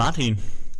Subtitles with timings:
[0.00, 0.38] Martin,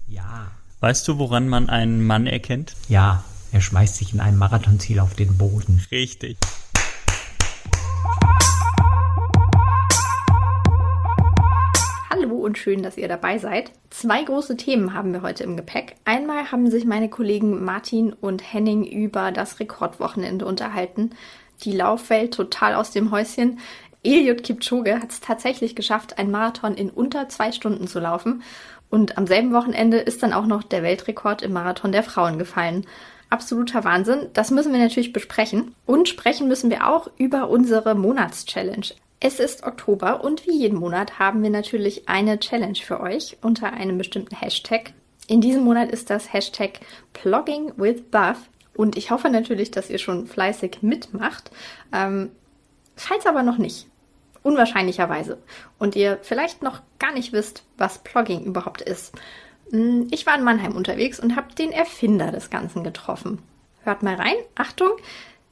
[0.09, 0.51] Ja.
[0.81, 2.73] weißt du, woran man einen Mann erkennt?
[2.89, 5.79] Ja, er schmeißt sich in einem Marathonziel auf den Boden.
[5.91, 6.39] Richtig.
[12.09, 13.73] Hallo und schön, dass ihr dabei seid.
[13.91, 15.97] Zwei große Themen haben wir heute im Gepäck.
[16.07, 21.11] Einmal haben sich meine Kollegen Martin und Henning über das Rekordwochenende unterhalten.
[21.65, 23.59] Die Laufwelt total aus dem Häuschen.
[24.03, 28.43] Eliud Kipchoge hat es tatsächlich geschafft, einen Marathon in unter zwei Stunden zu laufen.
[28.91, 32.87] Und am selben Wochenende ist dann auch noch der Weltrekord im Marathon der Frauen gefallen.
[33.31, 34.27] Absoluter Wahnsinn.
[34.33, 35.75] Das müssen wir natürlich besprechen.
[35.87, 38.95] Und sprechen müssen wir auch über unsere Monatschallenge.
[39.21, 43.73] Es ist Oktober und wie jeden Monat haben wir natürlich eine Challenge für euch unter
[43.75, 44.95] einem bestimmten Hashtag.
[45.27, 46.81] In diesem Monat ist das Hashtag
[47.13, 48.39] Plogging with Buff
[48.75, 51.51] und ich hoffe natürlich, dass ihr schon fleißig mitmacht.
[51.93, 52.31] Ähm,
[52.97, 53.90] falls aber noch nicht,
[54.43, 55.39] unwahrscheinlicherweise,
[55.79, 59.13] und ihr vielleicht noch gar nicht wisst, was Plogging überhaupt ist.
[59.71, 63.39] Hm, Ich war in Mannheim unterwegs und habe den Erfinder des Ganzen getroffen.
[63.85, 64.91] Hört mal rein, Achtung!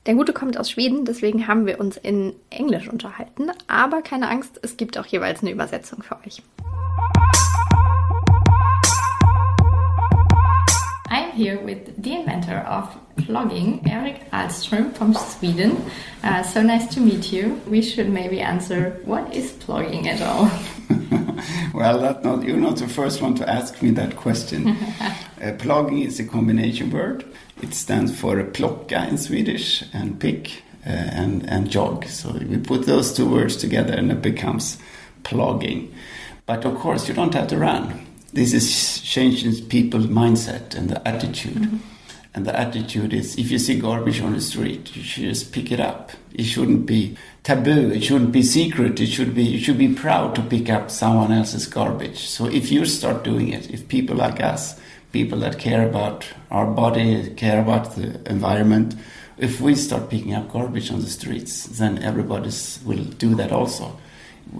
[0.06, 3.50] Der Gute kommt aus Schweden, deswegen haben wir uns in Englisch unterhalten.
[3.66, 6.42] Aber keine Angst, es gibt auch jeweils eine Übersetzung für euch.
[11.38, 12.84] Here with the inventor of
[13.16, 15.84] plogging, Eric Alström from Sweden.
[16.24, 17.60] Uh, so nice to meet you.
[17.68, 20.50] We should maybe answer what is plogging at all?
[21.72, 24.68] Well, that not, you're not the first one to ask me that question.
[25.00, 27.24] uh, plogging is a combination word.
[27.62, 32.06] It stands for plocka in Swedish and pick uh, and, and jog.
[32.06, 34.78] So we put those two words together and it becomes
[35.22, 35.92] plogging.
[36.46, 38.07] But of course, you don't have to run.
[38.38, 41.56] This is changing people's mindset and the attitude.
[41.56, 41.78] Mm-hmm.
[42.34, 45.72] And the attitude is if you see garbage on the street, you should just pick
[45.72, 46.12] it up.
[46.32, 50.36] It shouldn't be taboo, it shouldn't be secret, it should be you should be proud
[50.36, 52.28] to pick up someone else's garbage.
[52.28, 54.78] So if you start doing it, if people like us,
[55.10, 58.94] people that care about our body, care about the environment,
[59.36, 62.52] if we start picking up garbage on the streets, then everybody
[62.84, 63.98] will do that also.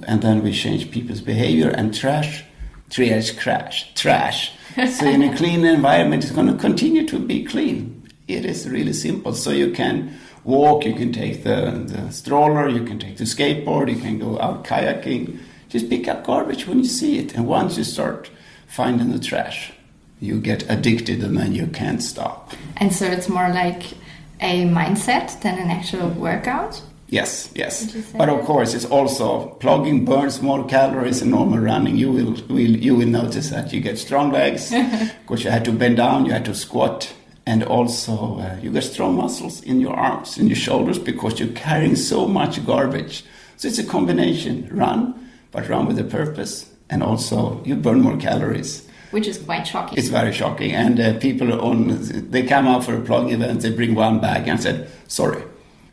[0.05, 2.43] And then we change people's behavior and trash
[2.91, 4.53] triage crash trash.
[4.77, 8.09] So in a clean environment it's going to continue to be clean.
[8.29, 9.35] It is really simple.
[9.35, 13.93] So you can walk you can take the, the stroller you can take the skateboard
[13.95, 15.39] you can go out kayaking.
[15.69, 17.35] Just pick up garbage when you see it.
[17.35, 18.31] And once you start
[18.67, 19.73] finding the trash
[20.21, 22.53] you get addicted and then you can't stop.
[22.77, 23.95] And so it's more like
[24.41, 26.83] a mindset than an actual workout?
[27.11, 27.87] Yes, yes.
[27.87, 31.97] Would you say But of course, it's also plugging burns more calories than normal running.
[31.97, 34.71] You will, will you will notice that you get strong legs
[35.23, 37.13] because you had to bend down, you had to squat,
[37.47, 41.55] and also uh, you get strong muscles in your arms, in your shoulders because you're
[41.55, 43.25] carrying so much garbage.
[43.57, 48.19] So it's a combination: run, but run with a purpose, and also you burn more
[48.19, 48.87] calories.
[49.13, 49.97] Which is quite shocking.
[49.97, 51.97] It's very shocking, and uh, people on
[52.31, 55.43] they come out for a plug event, they bring one bag and said, "Sorry,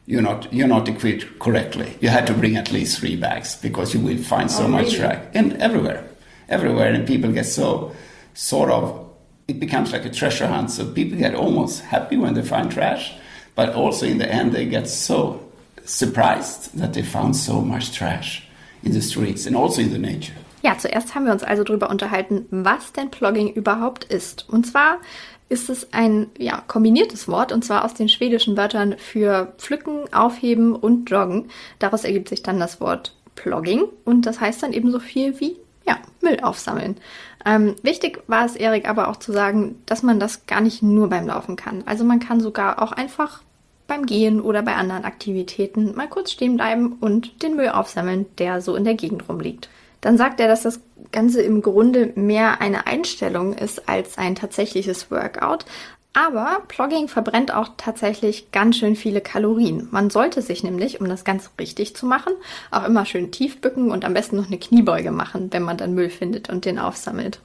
[0.05, 1.97] you're not you're not equipped correctly.
[2.01, 4.85] You had to bring at least three bags because you will find so Oh, much
[4.85, 4.97] really?
[4.99, 6.03] trash and everywhere,
[6.49, 7.91] everywhere, and people get so
[8.33, 9.01] sort of
[9.47, 10.71] it becomes like a treasure hunt.
[10.71, 13.13] So people get almost happy when they find trash,
[13.55, 15.39] but also in the end they get so
[15.85, 18.43] surprised that they found so much trash
[18.83, 20.33] in the streets and also in the nature.
[20.63, 24.49] Ja, zuerst haben wir uns also darüber unterhalten, was denn Plogging überhaupt ist.
[24.49, 24.97] Und zwar
[25.47, 30.75] ist es ein ja, kombiniertes Wort, und zwar aus den schwedischen Wörtern für pflücken, aufheben
[30.75, 31.49] und joggen.
[31.79, 35.57] Daraus ergibt sich dann das Wort Plogging und das heißt dann eben so viel wie
[35.85, 36.97] ja, Müll aufsammeln.
[37.45, 41.09] Ähm, wichtig war es Erik aber auch zu sagen, dass man das gar nicht nur
[41.09, 41.83] beim Laufen kann.
[41.85, 43.43] Also man kann sogar auch einfach
[43.87, 48.61] beim Gehen oder bei anderen Aktivitäten mal kurz stehen bleiben und den Müll aufsammeln, der
[48.61, 49.69] so in der Gegend rumliegt.
[50.01, 55.09] Dann sagt er, dass das Ganze im Grunde mehr eine Einstellung ist als ein tatsächliches
[55.11, 55.65] Workout.
[56.13, 59.89] Aber Plogging verbrennt auch tatsächlich ganz schön viele Kalorien.
[59.91, 62.31] Man sollte sich nämlich, um das Ganze richtig zu machen,
[62.71, 65.93] auch immer schön tief bücken und am besten noch eine Kniebeuge machen, wenn man dann
[65.93, 67.41] Müll findet und den aufsammelt.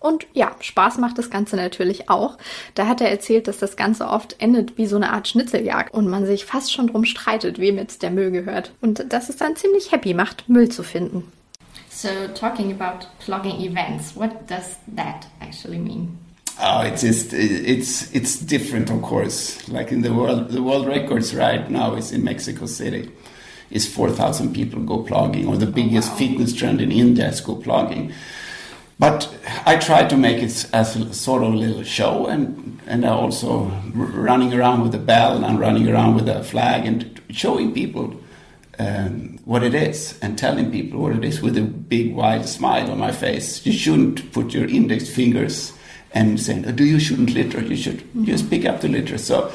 [0.00, 2.38] Und ja, Spaß macht das Ganze natürlich auch.
[2.74, 6.08] Da hat er erzählt, dass das Ganze oft endet wie so eine Art Schnitzeljagd und
[6.08, 8.72] man sich fast schon drum streitet, wem jetzt der Müll gehört.
[8.80, 11.32] Und dass es dann ziemlich happy macht, Müll zu finden.
[11.98, 16.16] So, talking about plogging events, what does that actually mean?
[16.60, 19.68] Oh, it's just it's it's different, of course.
[19.68, 23.10] Like in the world, the world records right now is in Mexico City.
[23.72, 26.18] Is four thousand people go plugging, or the biggest oh, wow.
[26.18, 28.12] fitness trend in India is go plugging.
[29.00, 29.28] But
[29.66, 33.08] I try to make it as a sort of a little show, and and I
[33.08, 37.74] also running around with a bell and I'm running around with a flag and showing
[37.74, 38.14] people
[38.78, 42.90] um, what it is and telling people what it is with a big wide smile
[42.90, 43.64] on my face.
[43.66, 45.72] You shouldn't put your index fingers
[46.12, 47.60] and saying, oh, "Do you shouldn't litter?
[47.60, 48.24] You should mm-hmm.
[48.24, 49.52] just pick up the litter." So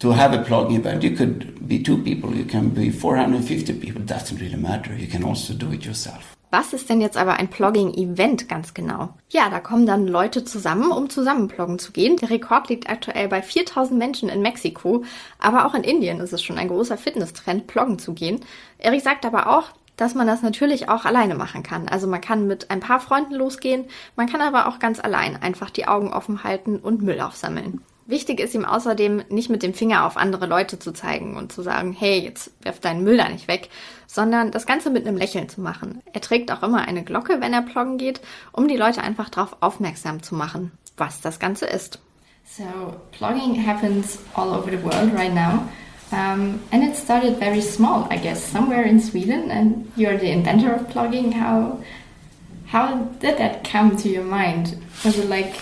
[0.00, 4.00] to have a plugging event, you could be two people, you can be 450 people.
[4.02, 4.96] It doesn't really matter.
[4.96, 6.36] You can also do it yourself.
[6.52, 9.10] Was ist denn jetzt aber ein Plogging-Event ganz genau?
[9.28, 12.16] Ja, da kommen dann Leute zusammen, um zusammen ploggen zu gehen.
[12.16, 15.04] Der Rekord liegt aktuell bei 4000 Menschen in Mexiko,
[15.38, 18.40] aber auch in Indien ist es schon ein großer Fitnesstrend, ploggen zu gehen.
[18.78, 21.86] Erik sagt aber auch, dass man das natürlich auch alleine machen kann.
[21.88, 23.84] Also man kann mit ein paar Freunden losgehen,
[24.16, 27.82] man kann aber auch ganz allein einfach die Augen offen halten und Müll aufsammeln.
[28.10, 31.62] Wichtig ist ihm außerdem, nicht mit dem Finger auf andere Leute zu zeigen und zu
[31.62, 33.68] sagen, hey, jetzt werf deinen Müll da nicht weg,
[34.08, 36.02] sondern das Ganze mit einem Lächeln zu machen.
[36.12, 38.20] Er trägt auch immer eine Glocke, wenn er ploggen geht,
[38.50, 42.00] um die Leute einfach darauf aufmerksam zu machen, was das Ganze ist.
[42.44, 42.64] So,
[43.12, 45.68] plugging happens all over the world right now.
[46.10, 49.52] Um, and it started very small, I guess, somewhere in Sweden.
[49.52, 51.30] And you're the inventor of plugging.
[51.30, 51.78] How
[52.66, 54.76] how did that come to your mind?
[55.04, 55.54] Was it like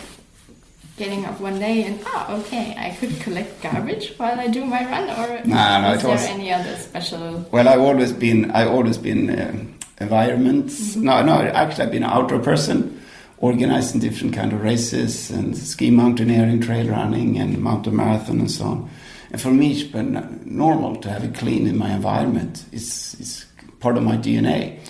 [0.99, 4.85] getting up one day and oh okay I could collect garbage while I do my
[4.85, 8.69] run or nah, no, is there was, any other special well I've always been i've
[8.69, 11.05] always been um, environments mm -hmm.
[11.09, 12.99] no no actually I've been an outdoor person
[13.39, 18.65] organizing different kind of races and ski mountaineering trail running and mountain marathon and so
[18.65, 18.91] on.
[19.31, 22.65] And for me it's been normal to have it clean in my environment.
[22.73, 23.47] It's, it's
[23.81, 24.81] part of my DNA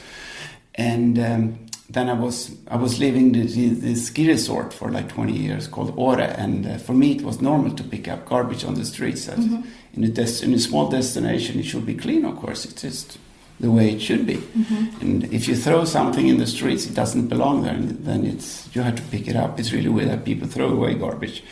[0.75, 5.09] and um, then I was I was living the, the, the, ski resort for like
[5.09, 8.65] 20 years called Ore, and uh, for me it was normal to pick up garbage
[8.65, 9.27] on the streets.
[9.27, 9.63] Mm-hmm.
[9.95, 12.67] In a des- in a small destination, it should be clean, of course.
[12.67, 13.19] It's just
[13.59, 14.37] the way it should be.
[14.37, 15.01] Mm-hmm.
[15.01, 18.69] And if you throw something in the streets, it doesn't belong there, and then it's
[18.75, 19.59] you have to pick it up.
[19.59, 21.43] It's really weird that people throw away garbage,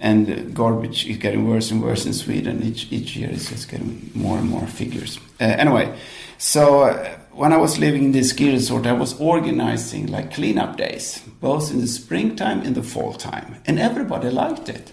[0.00, 2.64] and uh, garbage is getting worse and worse in Sweden.
[2.64, 5.20] Each each year, it's just getting more and more figures.
[5.40, 5.96] Uh, anyway,
[6.36, 10.76] so uh, when I was living in this ski resort, I was organizing like cleanup
[10.76, 14.90] days, both in the springtime and the fall time, and everybody liked it.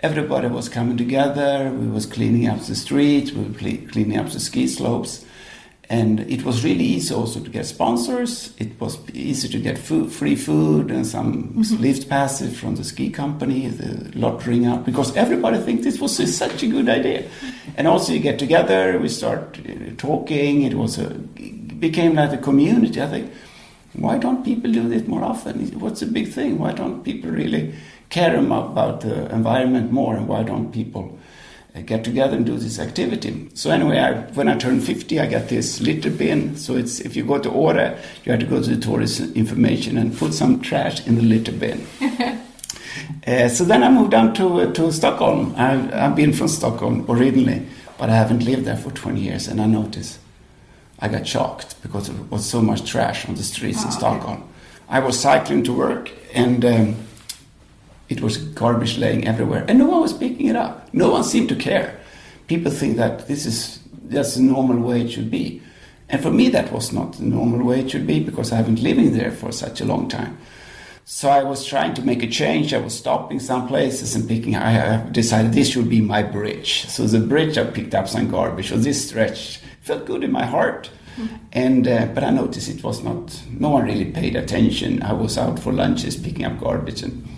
[0.00, 1.70] Everybody was coming together.
[1.70, 3.32] We was cleaning up the streets.
[3.32, 5.26] We were cleaning up the ski slopes,
[5.90, 8.54] and it was really easy also to get sponsors.
[8.56, 11.82] It was easy to get food, free food and some mm-hmm.
[11.82, 16.62] lift passes from the ski company, the lottering out, because everybody thinks this was such
[16.62, 17.28] a good idea.
[17.76, 20.62] And also you get together, we start uh, talking.
[20.62, 21.20] It was a
[21.80, 23.00] became like a community.
[23.00, 23.32] I think,
[23.94, 25.66] why don't people do this more often?
[25.78, 26.58] What's the big thing?
[26.58, 27.74] Why don't people really
[28.10, 30.16] care about the environment more?
[30.16, 31.16] And why don't people
[31.74, 33.48] uh, get together and do this activity?
[33.54, 36.56] So anyway, I, when I turned 50, I got this litter bin.
[36.56, 39.96] So it's if you go to Åre, you have to go to the tourist information
[39.96, 41.86] and put some trash in the litter bin.
[43.26, 45.54] uh, so then I moved down to uh, to Stockholm.
[45.56, 47.64] I've, I've been from Stockholm originally,
[47.96, 50.18] but I haven't lived there for 20 years, and I noticed
[51.04, 54.38] I got shocked because there was so much trash on the streets oh, in Stockholm.
[54.38, 54.48] Okay.
[54.88, 56.96] I was cycling to work and um,
[58.08, 60.92] it was garbage laying everywhere, and no one was picking it up.
[60.94, 62.00] No one seemed to care.
[62.46, 65.60] People think that this is that's the normal way it should be,
[66.08, 68.82] and for me that was not the normal way it should be because I haven't
[68.82, 70.38] living there for such a long time.
[71.04, 72.72] So I was trying to make a change.
[72.72, 74.56] I was stopping some places and picking.
[74.56, 76.86] I decided this should be my bridge.
[76.88, 78.70] So the bridge, I picked up some garbage.
[78.70, 80.90] So this stretch felt good in my heart.
[81.16, 81.36] Mm-hmm.
[81.52, 83.40] And uh, but I noticed it was not.
[83.50, 85.02] No one really paid attention.
[85.02, 87.28] I was out for lunches picking up garbage, and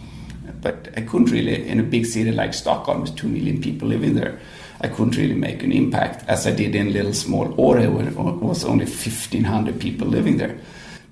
[0.63, 4.15] but I couldn't really in a big city like Stockholm with two million people living
[4.15, 4.39] there.
[4.81, 8.17] I couldn't really make an impact as I did in little small Åre where it
[8.17, 10.59] was only 1,500 people living there.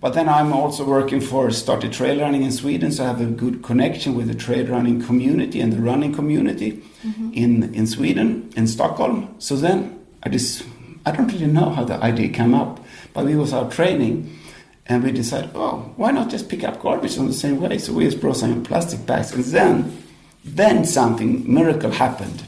[0.01, 3.25] But then I'm also working for Started Trail Running in Sweden, so I have a
[3.25, 7.33] good connection with the trail running community and the running community mm-hmm.
[7.33, 9.35] in, in Sweden, in Stockholm.
[9.39, 10.63] So then I just
[11.07, 12.81] I don't really know how the idea came up,
[13.13, 14.39] but we was out training
[14.87, 17.79] and we decided, oh, why not just pick up garbage on the same way?
[17.79, 20.03] So we just brought some plastic bags, and then,
[20.45, 22.45] then something miracle happened.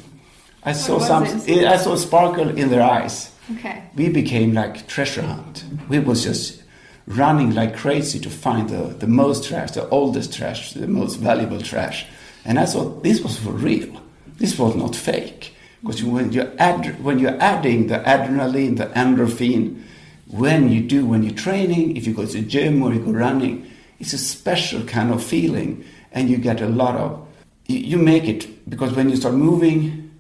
[0.63, 3.33] I what saw some, I saw a sparkle in their eyes.
[3.57, 3.85] Okay.
[3.95, 5.65] We became like treasure hunt.
[5.89, 6.63] We was just
[7.07, 11.61] running like crazy to find the, the most trash, the oldest trash, the most valuable
[11.61, 12.07] trash.
[12.45, 14.01] And I thought this was for real.
[14.39, 15.55] This was not fake.
[15.87, 19.85] Because when you're, add, when you're adding the adrenaline, the endorphin,
[20.27, 23.13] when you do, when you're training, if you go to the gym or you go
[23.13, 25.85] running, it's a special kind of feeling.
[26.11, 27.25] And you get a lot of,
[27.67, 30.11] you, you make it, because when you start moving,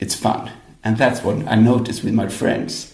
[0.00, 0.50] it's fun.
[0.82, 2.92] And that's what I noticed with my friends.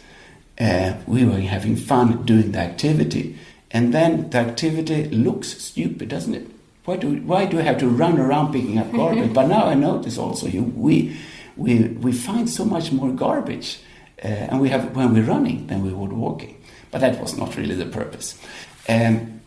[0.61, 3.39] Uh, we were having fun doing the activity.
[3.71, 6.47] And then the activity looks stupid, doesn't it?
[6.85, 9.33] Why do, why do I have to run around picking up garbage?
[9.35, 11.17] but now I notice also you, we,
[11.59, 13.81] we, we find so much more garbage.
[14.25, 16.61] Uh, and we have when we're running, than we would walking.
[16.91, 18.37] But that was not really the purpose.
[18.89, 19.41] Um,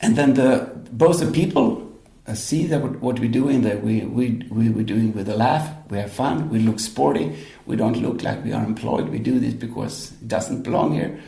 [0.00, 1.84] and then the both the people
[2.26, 5.70] uh, see that what, we're doing, that we, we, we, we're doing with a laugh,
[5.90, 9.38] we have fun, we look sporty, we don't look like we are employed, we do
[9.38, 11.20] this because it doesn't belong here.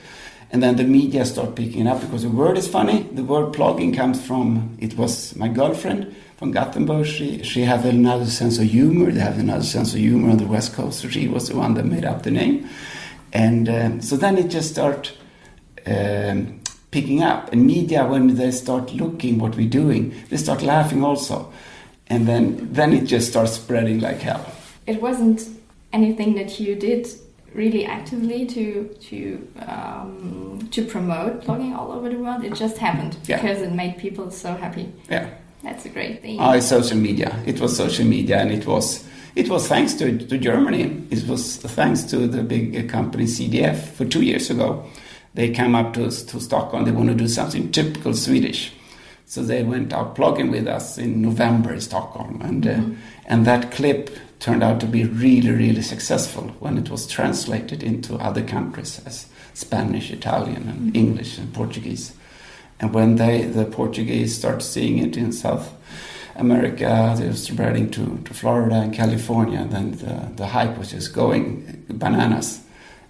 [0.50, 3.03] And then the media start picking up because the word is funny.
[3.03, 7.07] The word plugging comes from, it was my girlfriend from Gothenburg.
[7.07, 9.11] She, she had another sense of humor.
[9.11, 11.00] They have another sense of humor on the West Coast.
[11.00, 12.69] So she was the one that made up the name.
[13.33, 15.12] And um, so then it just start
[15.85, 16.61] um,
[16.93, 17.53] picking up.
[17.53, 21.53] And media, when they start looking what we're doing, they start laughing also.
[22.07, 24.47] And then, then it just starts spreading like hell.
[24.87, 25.43] It wasn't
[25.93, 27.09] anything that you did
[27.57, 32.45] really actively to to um, to promote blogging all over the world.
[32.45, 33.41] It just happened Yeah.
[33.41, 34.93] because it made people so happy.
[35.11, 35.31] Yeah.
[35.63, 36.39] That's a great thing.
[36.41, 37.35] It's social media.
[37.47, 41.03] It was social media, and it was it was thanks to, to Germany.
[41.11, 43.77] It was thanks to the big uh, company CDF.
[43.97, 44.85] For two years ago,
[45.35, 46.85] they came up to us to Stockholm.
[46.85, 48.73] They want to do something typical Swedish,
[49.25, 52.81] so they went out blogging with us in November in Stockholm, and uh,
[53.27, 58.16] and that clip turned out to be really really successful when it was translated into
[58.16, 62.12] other countries as Spanish, Italian, and English and Portuguese.
[62.78, 65.73] And when they, the Portuguese start seeing it in South
[66.35, 71.85] America, they're spreading to, to Florida and California, then the, the hype was just going
[71.88, 72.61] bananas.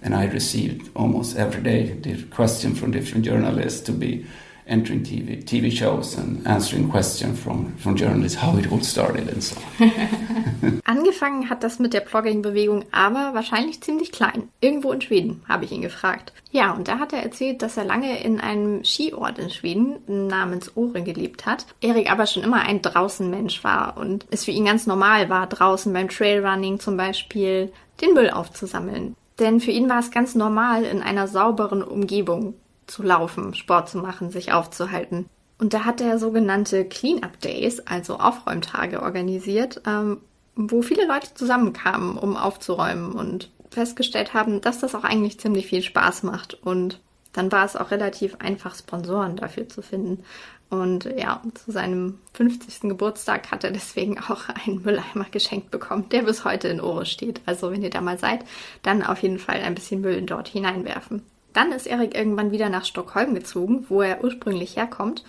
[0.03, 4.25] And I received almost every day the question from different journalists to be
[4.67, 9.43] entering TV, TV shows and answering questions from, from journalists how it all started and
[9.43, 10.81] so on.
[10.85, 14.49] Angefangen hat das mit der Blogging-Bewegung aber wahrscheinlich ziemlich klein.
[14.61, 16.33] Irgendwo in Schweden, habe ich ihn gefragt.
[16.51, 20.77] Ja, und da hat er erzählt, dass er lange in einem Skiort in Schweden namens
[20.77, 21.67] Ore gelebt hat.
[21.81, 25.93] Erik aber schon immer ein Draußenmensch war und es für ihn ganz normal war, draußen
[25.93, 29.17] beim Trailrunning zum Beispiel den Müll aufzusammeln.
[29.39, 32.55] Denn für ihn war es ganz normal, in einer sauberen Umgebung
[32.87, 35.29] zu laufen, Sport zu machen, sich aufzuhalten.
[35.59, 40.19] Und da hat er sogenannte Clean-Up Days, also Aufräumtage, organisiert, ähm,
[40.55, 45.83] wo viele Leute zusammenkamen, um aufzuräumen und festgestellt haben, dass das auch eigentlich ziemlich viel
[45.83, 46.55] Spaß macht.
[46.55, 47.01] Und
[47.33, 50.25] dann war es auch relativ einfach, Sponsoren dafür zu finden.
[50.69, 52.89] Und ja, zu seinem 50.
[52.89, 57.41] Geburtstag hat er deswegen auch einen Mülleimer geschenkt bekommen, der bis heute in Ohre steht.
[57.47, 58.45] Also wenn ihr da mal seid,
[58.83, 61.23] dann auf jeden Fall ein bisschen Müll dort hineinwerfen.
[61.57, 65.25] Dann ist Erik irgendwann wieder nach Stockholm gezogen, wo er ursprünglich herkommt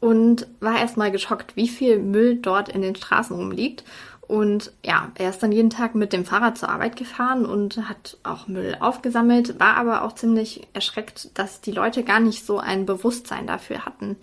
[0.00, 3.84] und war erstmal geschockt, wie viel Müll dort in den Straßen rumliegt.
[4.22, 8.18] Und ja, er ist dann jeden Tag mit dem Fahrrad zur Arbeit gefahren und hat
[8.24, 12.84] auch Müll aufgesammelt, war aber auch ziemlich erschreckt, dass die Leute gar nicht so ein
[12.84, 14.16] Bewusstsein dafür hatten,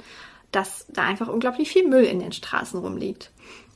[0.51, 3.31] dass da einfach unglaublich viel Müll in den Straßen rumliegt.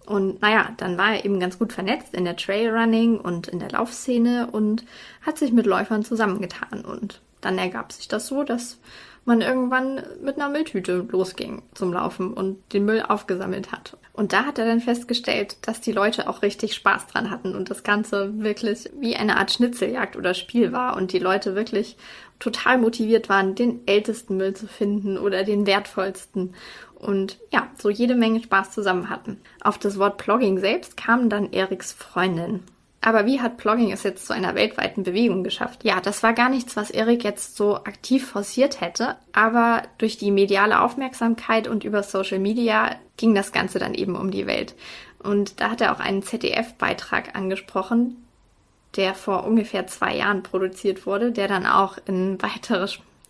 [0.06, 3.72] Und naja, dann war er eben ganz gut vernetzt in der Trailrunning und in der
[3.72, 4.84] Laufszene und
[5.22, 6.84] hat sich mit Läufern zusammengetan.
[6.84, 8.80] Und dann ergab sich das so, dass
[9.26, 13.96] man irgendwann mit einer Mülltüte losging zum Laufen und den Müll aufgesammelt hat.
[14.14, 17.70] Und da hat er dann festgestellt, dass die Leute auch richtig Spaß dran hatten und
[17.70, 21.96] das Ganze wirklich wie eine Art Schnitzeljagd oder Spiel war und die Leute wirklich
[22.40, 26.56] total motiviert waren, den ältesten Müll zu finden oder den wertvollsten
[26.96, 29.40] und ja, so jede Menge Spaß zusammen hatten.
[29.62, 32.64] Auf das Wort Plogging selbst kam dann Eriks Freundin.
[33.02, 35.86] Aber wie hat Plogging es jetzt zu einer weltweiten Bewegung geschafft?
[35.86, 40.32] Ja, das war gar nichts, was Erik jetzt so aktiv forciert hätte, aber durch die
[40.32, 44.76] mediale Aufmerksamkeit und über Social Media ging das Ganze dann eben um die Welt.
[45.22, 48.26] Und da hat er auch einen ZDF-Beitrag angesprochen,
[48.96, 52.88] der vor ungefähr zwei Jahren produziert wurde, der dann auch in weitere,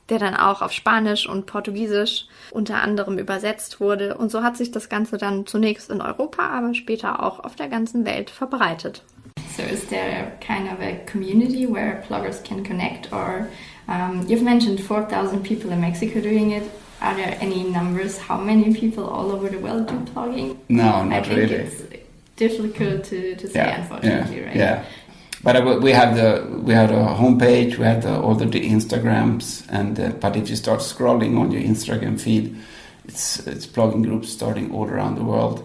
[0.09, 4.17] der dann auch auf Spanisch und Portugiesisch unter anderem übersetzt wurde.
[4.17, 7.67] Und so hat sich das Ganze dann zunächst in Europa, aber später auch auf der
[7.67, 9.03] ganzen Welt verbreitet.
[9.56, 13.50] So is there kind of a community where bloggers can connect or
[13.89, 16.70] um, you've mentioned 4,000 people in Mexico doing it.
[17.01, 20.58] Are there any numbers how many people all over the world do blogging?
[20.70, 21.56] No, I not think really.
[21.56, 21.84] it's
[22.36, 24.56] difficult to, to say unfortunately, yeah, right?
[24.56, 24.86] Yeah.
[25.41, 28.70] But uh, we have the we have a homepage, we have the, all the, the
[28.70, 32.58] Instagrams, and uh, but if you start scrolling on your Instagram feed,
[33.06, 35.63] it's it's plugin groups starting all around the world,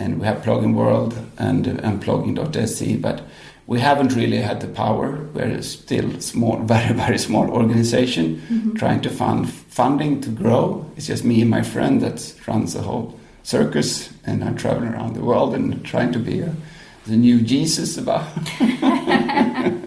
[0.00, 3.22] and we have Plugin World and uh, and plugin.se, but
[3.66, 5.28] we haven't really had the power.
[5.34, 10.90] We're still small, very very small organization, trying to fund funding to grow.
[10.96, 15.14] It's just me and my friend that runs the whole circus, and I'm traveling around
[15.14, 16.54] the world and trying to be a,
[17.06, 18.26] the new Jesus about.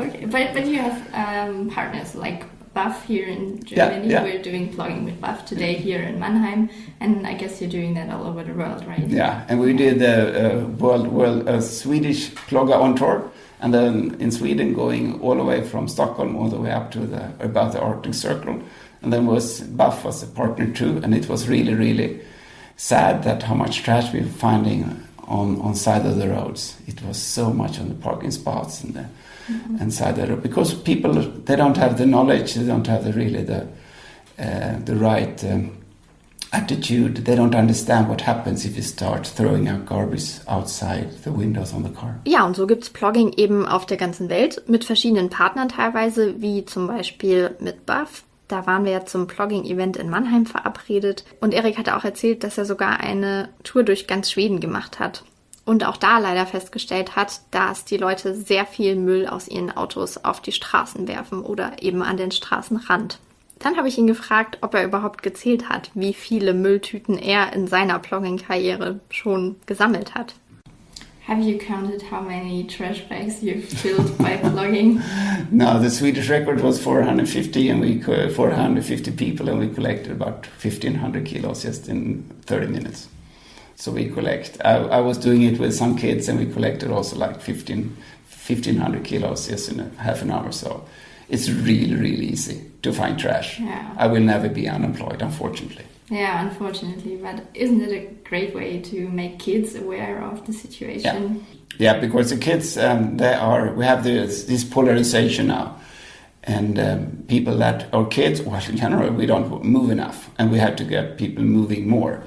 [0.00, 4.08] Okay, but but you have um, partners like Buff here in Germany.
[4.10, 4.22] yeah.
[4.22, 8.10] We're doing blogging with Buff today here in Mannheim, and I guess you're doing that
[8.10, 9.06] all over the world, right?
[9.08, 10.16] Yeah, and we did the
[10.62, 15.44] uh, world world uh, Swedish Plugga on tour, And then in Sweden, going all the
[15.44, 18.62] way from Stockholm all the way up to the about the Arctic Circle.
[19.02, 22.20] And then was Buff was a partner too, and it was really, really
[22.76, 26.76] sad that how much trash we were finding on on side of the roads.
[26.86, 29.06] It was so much on the parking spots and the
[29.80, 31.12] of the road because people
[31.44, 33.66] they don't have the knowledge, they don't have the really the
[34.38, 35.44] uh, the right.
[35.44, 35.80] Um,
[36.52, 37.24] attitude.
[37.24, 41.82] They don't understand what happens if you start throwing out garbage outside the windows on
[41.82, 42.20] the car.
[42.26, 46.64] Ja, und so gibt's Blogging eben auf der ganzen Welt mit verschiedenen Partnern teilweise, wie
[46.64, 48.24] zum Beispiel mit Buff.
[48.48, 51.24] Da waren wir ja zum Blogging-Event in Mannheim verabredet.
[51.40, 55.22] Und Erik hatte auch erzählt, dass er sogar eine Tour durch ganz Schweden gemacht hat.
[55.70, 60.16] Und auch da leider festgestellt hat, dass die Leute sehr viel Müll aus ihren Autos
[60.16, 63.20] auf die Straßen werfen oder eben an den Straßenrand.
[63.60, 67.68] Dann habe ich ihn gefragt, ob er überhaupt gezählt hat, wie viele Mülltüten er in
[67.68, 70.34] seiner Blogging-Karriere schon gesammelt hat.
[71.28, 75.00] Have you counted how many trash bags you've filled by blogging?
[75.52, 81.24] no, the Swedish record was 450, and we 450 people, and we collected about 1,500
[81.24, 83.06] kilos just in 30 minutes.
[83.80, 84.58] So we collect.
[84.62, 87.96] I, I, was doing it with some kids, and we collected also like 15,
[88.46, 90.52] 1,500 kilos just in a half an hour.
[90.52, 90.84] So
[91.30, 93.58] it's really, really easy to find trash.
[93.58, 93.94] Yeah.
[93.96, 95.86] I will never be unemployed, unfortunately.
[96.10, 101.46] Yeah, unfortunately, but isn't it a great way to make kids aware of the situation?
[101.78, 105.80] Yeah, yeah because the kids, um, they are, we have this, this polarization now.
[106.42, 110.58] And um, people that are kids, well, in general, we don't move enough, and we
[110.58, 112.22] have to get people moving more.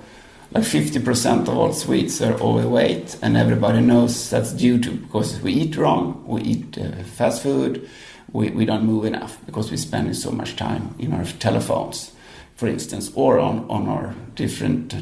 [0.54, 5.52] Like 50% of all Swedes are overweight, and everybody knows that's due to because we
[5.52, 7.90] eat wrong, we eat uh, fast food,
[8.32, 12.12] we, we don't move enough because we're spending so much time in our telephones,
[12.56, 14.98] for instance, or on, on our different uh,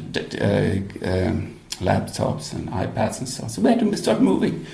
[1.06, 3.50] um, laptops and iPads and so on.
[3.50, 4.64] So we have to start moving.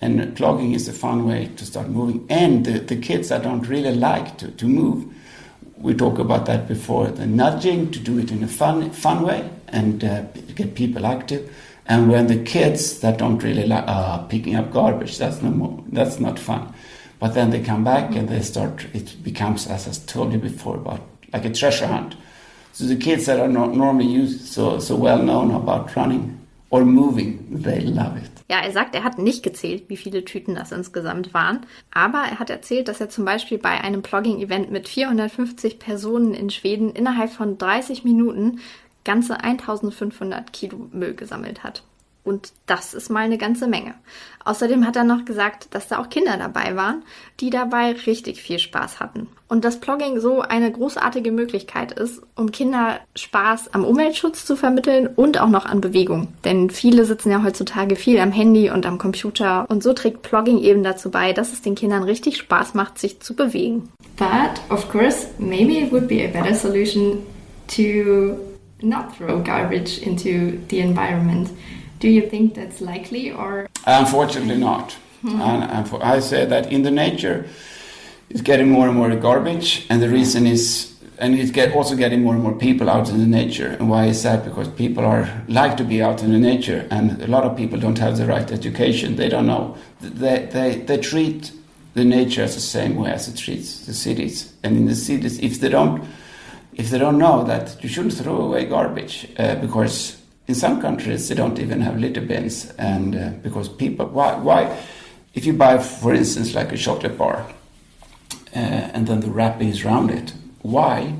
[0.00, 2.26] And plugging is a fun way to start moving.
[2.28, 5.14] And the, the kids that don't really like to, to move,
[5.76, 9.48] we talked about that before, the nudging to do it in a fun, fun way
[9.74, 10.22] and uh,
[10.54, 11.42] get people active.
[11.86, 15.84] And when the kids that don't really like uh, picking up garbage, that's no more,
[15.88, 16.72] that's not fun.
[17.18, 20.76] But then they come back and they start, it becomes, as I told you before,
[20.76, 21.00] about
[21.32, 22.16] like a treasure hunt.
[22.72, 26.84] So the kids that are not normally used, so, so well known about running or
[26.84, 28.30] moving, they love it.
[28.50, 32.38] Ja, er sagt, er hat nicht gezählt, wie viele Tüten das insgesamt waren, aber er
[32.38, 37.30] hat erzählt, dass er zum Beispiel bei einem Blogging-Event mit 450 Personen in Schweden innerhalb
[37.30, 38.60] von 30 Minuten
[39.04, 41.82] ganze 1500 Kilo Müll gesammelt hat.
[42.24, 43.94] Und das ist mal eine ganze Menge.
[44.46, 47.02] Außerdem hat er noch gesagt, dass da auch Kinder dabei waren,
[47.40, 49.28] die dabei richtig viel Spaß hatten.
[49.46, 55.06] Und dass Blogging so eine großartige Möglichkeit ist, um Kinder Spaß am Umweltschutz zu vermitteln
[55.06, 56.28] und auch noch an Bewegung.
[56.44, 59.66] Denn viele sitzen ja heutzutage viel am Handy und am Computer.
[59.68, 63.20] Und so trägt Blogging eben dazu bei, dass es den Kindern richtig Spaß macht, sich
[63.20, 63.90] zu bewegen.
[64.16, 67.18] But of course, maybe it would be a better solution
[67.68, 68.53] to
[68.84, 71.50] not throw garbage into the environment.
[72.00, 73.68] Do you think that's likely or?
[73.86, 74.96] Unfortunately not.
[75.24, 75.40] Mm-hmm.
[75.40, 77.46] And, I say that in the nature,
[78.28, 82.22] it's getting more and more garbage, and the reason is, and it's get, also getting
[82.22, 83.68] more and more people out in the nature.
[83.78, 84.44] And why is that?
[84.44, 87.78] Because people are like to be out in the nature, and a lot of people
[87.78, 89.16] don't have the right education.
[89.16, 89.76] They don't know.
[90.00, 91.52] They they they treat
[91.94, 94.52] the nature as the same way as it treats the cities.
[94.62, 96.04] And in the cities, if they don't
[96.76, 101.28] if they don't know that you shouldn't throw away garbage uh, because in some countries
[101.28, 104.76] they don't even have litter bins and uh, because people why why
[105.34, 107.46] if you buy for instance like a chocolate bar
[108.54, 110.32] uh, and then the wrapping is around it
[110.64, 111.14] why?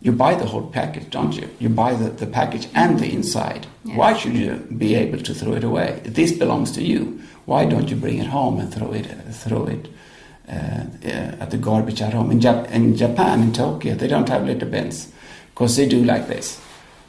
[0.00, 1.48] You buy the whole package don't you?
[1.58, 3.66] You buy the, the package and the inside.
[3.84, 3.96] Yeah.
[3.98, 6.00] why should you be able to throw it away?
[6.04, 7.20] This belongs to you.
[7.44, 9.88] Why don't you bring it home and throw it throw it
[10.46, 14.28] Uh, uh, at the garbage at home in, Jap- in japan in tokyo they don't
[14.28, 15.10] have litter bins
[15.54, 16.60] because they do like this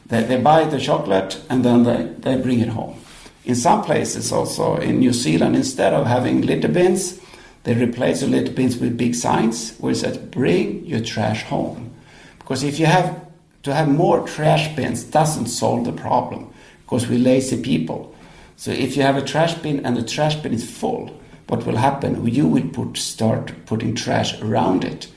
[0.08, 3.00] they, they buy the chocolate and then they, they bring it home.
[3.44, 7.20] In some places, also in New Zealand, instead of having litter bins,
[7.64, 11.92] they replace the litter bins with big signs where it says, bring your trash home.
[12.38, 13.24] Because if you have
[13.64, 18.14] to have more trash bins doesn't solve the problem because we're lazy people.
[18.56, 21.76] So if you have a trash bin and the trash bin is full, what will
[21.76, 22.26] happen?
[22.26, 25.08] You will put, start putting trash around it.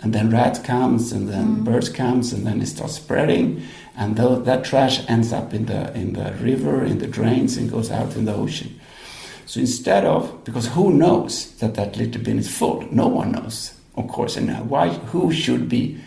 [0.00, 1.64] And then rats comes and then mm.
[1.64, 3.62] birds comes and then it starts spreading
[3.96, 7.70] and th- that trash ends up in the in the river, in the drains, and
[7.70, 8.78] goes out in the ocean.
[9.46, 12.86] So instead of because who knows that that litter bin is full?
[12.90, 14.36] No one knows, of course.
[14.36, 14.90] And why?
[15.12, 15.98] Who should be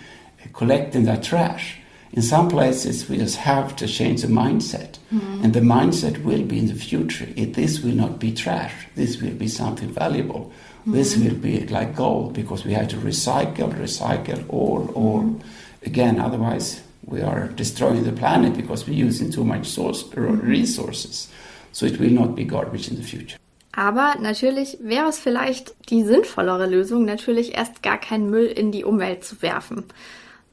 [0.54, 1.79] collecting that trash?
[2.12, 4.98] In some places, we just have to change the mindset.
[5.14, 5.44] Mm.
[5.44, 7.28] And the mindset will be in the future.
[7.36, 8.74] It, this will not be trash.
[8.96, 10.52] This will be something valuable.
[10.88, 10.94] Mm.
[10.94, 15.22] This will be like gold because we have to recycle, recycle all, all.
[15.22, 15.42] Mm.
[15.86, 21.30] Again, otherwise, we are destroying the planet because we're using too much source, resources.
[21.72, 23.38] So it will not be garbage in the future.
[23.72, 28.84] Aber natürlich wäre es vielleicht die sinnvollere Lösung, natürlich erst gar keinen Müll in die
[28.84, 29.86] Umwelt zu werfen.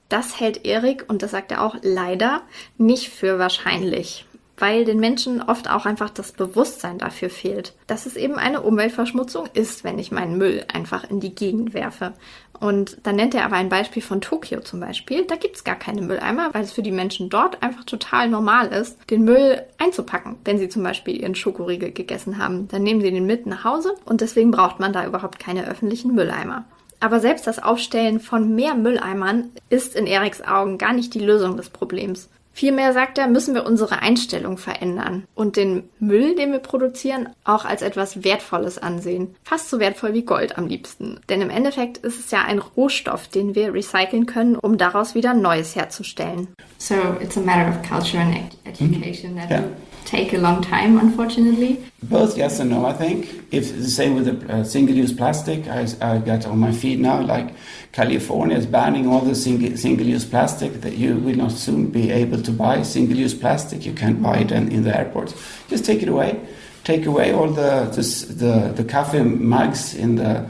[0.08, 2.42] Das hält Erik, und das sagt er auch leider,
[2.78, 4.24] nicht für wahrscheinlich,
[4.58, 9.48] weil den Menschen oft auch einfach das Bewusstsein dafür fehlt, dass es eben eine Umweltverschmutzung
[9.52, 12.14] ist, wenn ich meinen Müll einfach in die Gegend werfe.
[12.58, 15.26] Und dann nennt er aber ein Beispiel von Tokio zum Beispiel.
[15.26, 18.68] Da gibt es gar keine Mülleimer, weil es für die Menschen dort einfach total normal
[18.68, 20.36] ist, den Müll einzupacken.
[20.44, 23.94] Wenn sie zum Beispiel ihren Schokoriegel gegessen haben, dann nehmen sie den mit nach Hause
[24.04, 26.64] und deswegen braucht man da überhaupt keine öffentlichen Mülleimer.
[27.06, 31.56] Aber selbst das Aufstellen von mehr Mülleimern ist in Eriks Augen gar nicht die Lösung
[31.56, 32.28] des Problems.
[32.52, 37.64] Vielmehr, sagt er, müssen wir unsere Einstellung verändern und den Müll, den wir produzieren, auch
[37.64, 39.36] als etwas Wertvolles ansehen.
[39.44, 41.20] Fast so wertvoll wie Gold am liebsten.
[41.28, 45.32] Denn im Endeffekt ist es ja ein Rohstoff, den wir recyceln können, um daraus wieder
[45.32, 46.48] Neues herzustellen.
[46.78, 49.48] So it's a matter of culture and education mm -hmm.
[49.48, 49.62] that yeah.
[50.06, 51.84] Take a long time, unfortunately.
[52.02, 53.44] Both yes and no, I think.
[53.50, 57.20] If the same with the uh, single-use plastic, I, I got on my feet now,
[57.20, 57.54] like
[57.92, 62.40] California is banning all the single, single-use plastic that you will not soon be able
[62.42, 63.84] to buy single-use plastic.
[63.84, 65.34] You can't buy it in, in the airports.
[65.68, 66.40] Just take it away.
[66.84, 70.48] Take away all the the the, the coffee mugs in the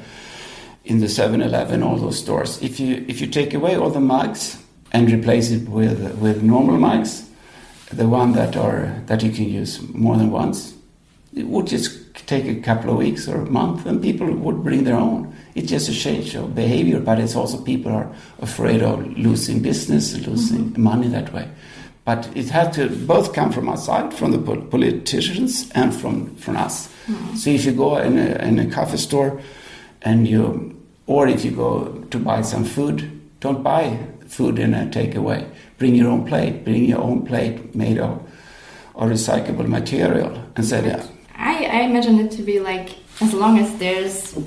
[0.84, 2.62] in the 7-Eleven, all those stores.
[2.62, 6.76] If you if you take away all the mugs and replace it with with normal
[6.76, 7.25] mugs,
[7.92, 10.74] the one that are that you can use more than once.
[11.34, 14.84] It would just take a couple of weeks or a month, and people would bring
[14.84, 15.34] their own.
[15.54, 20.14] It's just a change of behavior, but it's also people are afraid of losing business,
[20.26, 20.82] losing mm-hmm.
[20.82, 21.48] money that way.
[22.04, 26.88] But it had to both come from outside, from the politicians, and from from us.
[27.06, 27.36] Mm-hmm.
[27.36, 29.40] So if you go in a, in a coffee store,
[30.02, 30.74] and you,
[31.06, 35.46] or if you go to buy some food, don't buy food in a takeaway
[35.78, 38.22] bring your own plate, bring your own plate made of,
[38.94, 41.06] of recyclable material, and said, yeah.
[41.36, 44.38] I, I imagine it to be like as long as there's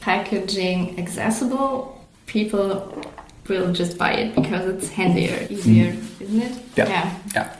[0.00, 3.04] packaging accessible, people
[3.48, 6.20] will just buy it because it's handier, easier, mm.
[6.20, 6.62] isn't it?
[6.76, 6.88] Yeah.
[6.88, 7.18] yeah.
[7.34, 7.56] yeah.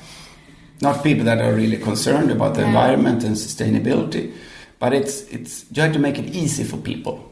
[0.81, 2.68] Not people that are really concerned about the yeah.
[2.68, 4.35] environment and sustainability,
[4.81, 7.31] but it's it's you have to make it easy for people,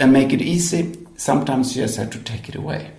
[0.00, 0.96] and make it easy.
[1.16, 2.90] Sometimes you just have to take it away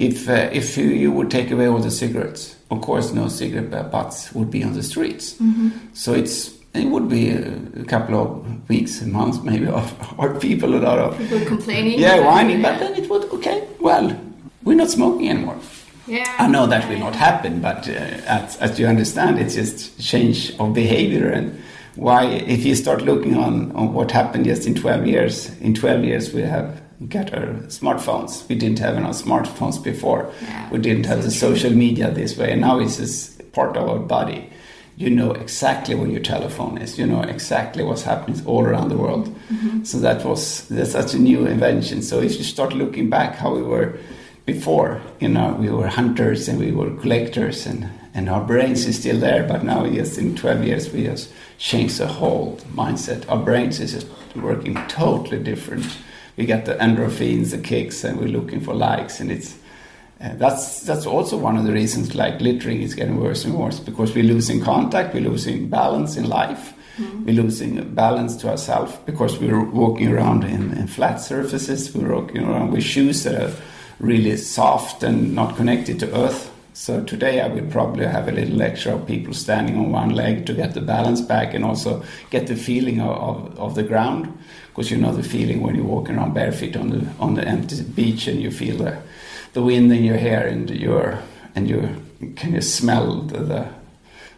[0.00, 3.92] if uh, if you, you, would take away all the cigarettes, of course, no cigarette
[3.92, 5.34] butts would be on the streets.
[5.34, 5.70] Mm-hmm.
[5.92, 10.40] So it's it would be a, a, couple of weeks and months maybe of or
[10.40, 11.98] people a lot of people complaining.
[11.98, 12.62] Yeah, whining.
[12.62, 13.68] But then it would okay.
[13.78, 14.18] Well,
[14.64, 15.58] we're not smoking anymore.
[16.06, 16.34] Yeah.
[16.38, 20.58] I know that will not happen, but uh, as, as you understand, it's just change
[20.58, 21.62] of behavior and
[21.94, 22.24] why.
[22.24, 26.32] If you start looking on on what happened just in twelve years, in twelve years
[26.32, 28.46] we have got our smartphones.
[28.48, 30.32] We didn't have our smartphones before.
[30.42, 33.88] Yeah, we didn't have the social media this way, and now it's just part of
[33.88, 34.50] our body.
[34.96, 36.98] You know exactly where your telephone is.
[36.98, 39.28] You know exactly what's happening all around the world.
[39.48, 39.84] Mm-hmm.
[39.84, 42.02] So that was that's such a new invention.
[42.02, 43.98] So if you start looking back how we were
[44.44, 48.98] before, you know, we were hunters and we were collectors, and and our brains is
[48.98, 49.44] still there.
[49.48, 53.24] But now, yes, in 12 years, we just changed the whole mindset.
[53.30, 55.86] Our brains is just working totally different
[56.40, 59.54] we get the endorphins, the kicks, and we're looking for likes, and it's
[60.22, 63.78] uh, that's that's also one of the reasons like littering is getting worse and worse
[63.78, 67.26] because we're losing contact, we're losing balance in life, mm-hmm.
[67.26, 72.42] we're losing balance to ourselves because we're walking around in, in, flat surfaces, we're walking
[72.42, 73.54] around with shoes that are
[73.98, 76.50] really soft and not connected to earth.
[76.72, 80.46] So today I will probably have a little lecture of people standing on one leg
[80.46, 84.32] to get the balance back and also get the feeling of, of, of the ground
[84.70, 87.82] because you know the feeling when you're walking around barefoot on the on the empty
[87.82, 88.96] beach and you feel the
[89.52, 91.18] the wind in your hair and your
[91.54, 91.88] and you
[92.36, 93.68] can you smell the, the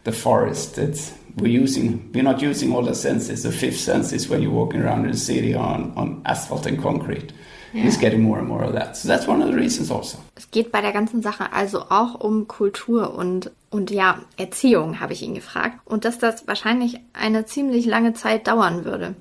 [0.05, 0.79] the forest.
[0.79, 3.43] It's we're using we're not using all the senses.
[3.43, 6.81] The fifth sense is when you're walking around in the city on on asphalt and
[6.81, 7.33] concrete.
[7.75, 7.87] Yeah.
[7.87, 8.99] It's getting more and more of that.
[8.99, 10.19] So that's one of the reasons also.
[10.35, 15.15] Es geht bei der ganzen Sache also auch um Kultur und und ja, Erziehung, habe
[15.15, 15.79] ich ihn gefragt.
[15.87, 19.15] Und dass das wahrscheinlich eine ziemlich lange Zeit dauern würde.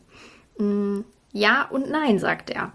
[0.58, 2.72] Mm, ja und nein, sagt er.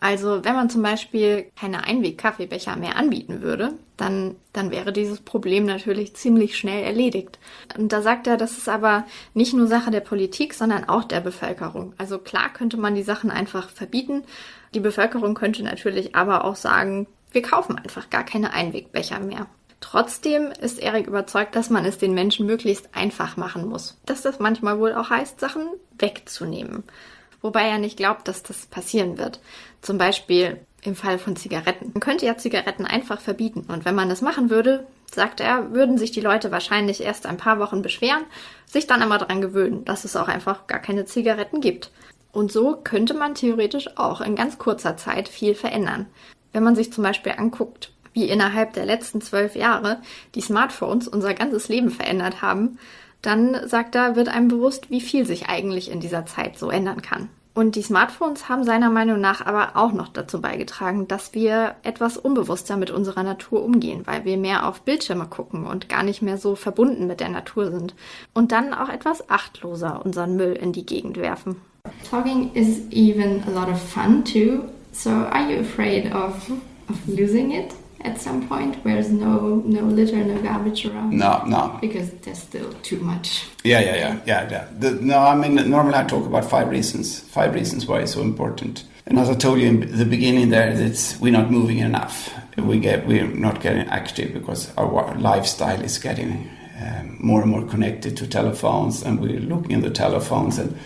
[0.00, 5.64] Also wenn man zum Beispiel keine Einweg-Kaffeebecher mehr anbieten würde, dann, dann wäre dieses Problem
[5.64, 7.38] natürlich ziemlich schnell erledigt.
[7.76, 11.20] Und da sagt er, das ist aber nicht nur Sache der Politik, sondern auch der
[11.20, 11.94] Bevölkerung.
[11.98, 14.22] Also klar könnte man die Sachen einfach verbieten.
[14.74, 19.46] Die Bevölkerung könnte natürlich aber auch sagen, wir kaufen einfach gar keine Einwegbecher mehr.
[19.80, 23.96] Trotzdem ist Erik überzeugt, dass man es den Menschen möglichst einfach machen muss.
[24.06, 26.84] Dass das manchmal wohl auch heißt, Sachen wegzunehmen.
[27.40, 29.40] Wobei er nicht glaubt, dass das passieren wird.
[29.80, 31.90] Zum Beispiel im Fall von Zigaretten.
[31.94, 33.66] Man könnte ja Zigaretten einfach verbieten.
[33.68, 37.36] Und wenn man das machen würde, sagt er, würden sich die Leute wahrscheinlich erst ein
[37.36, 38.24] paar Wochen beschweren,
[38.66, 41.90] sich dann aber daran gewöhnen, dass es auch einfach gar keine Zigaretten gibt.
[42.32, 46.06] Und so könnte man theoretisch auch in ganz kurzer Zeit viel verändern.
[46.52, 50.00] Wenn man sich zum Beispiel anguckt, wie innerhalb der letzten zwölf Jahre
[50.34, 52.78] die Smartphones unser ganzes Leben verändert haben,
[53.22, 57.02] dann sagt er, wird einem bewusst, wie viel sich eigentlich in dieser Zeit so ändern
[57.02, 57.28] kann.
[57.58, 62.16] Und die Smartphones haben seiner Meinung nach aber auch noch dazu beigetragen, dass wir etwas
[62.16, 66.38] unbewusster mit unserer Natur umgehen, weil wir mehr auf Bildschirme gucken und gar nicht mehr
[66.38, 67.96] so verbunden mit der Natur sind.
[68.32, 71.56] Und dann auch etwas achtloser unseren Müll in die Gegend werfen.
[72.08, 74.62] Talking is even a lot of fun too.
[74.92, 76.34] So are you afraid of,
[76.88, 77.72] of losing it?
[78.08, 81.10] At some point where there's no no litter, no garbage around?
[81.16, 81.78] No, no.
[81.80, 83.44] Because there's still too much.
[83.64, 84.50] Yeah, yeah, yeah, yeah.
[84.50, 84.68] yeah.
[84.78, 87.20] The, no, I mean normally I talk about five reasons.
[87.20, 88.84] Five reasons why it's so important.
[89.06, 92.32] And as I told you in the beginning, there it's we're not moving enough.
[92.56, 97.66] We get we're not getting active because our lifestyle is getting um, more and more
[97.66, 100.76] connected to telephones, and we're looking at the telephones and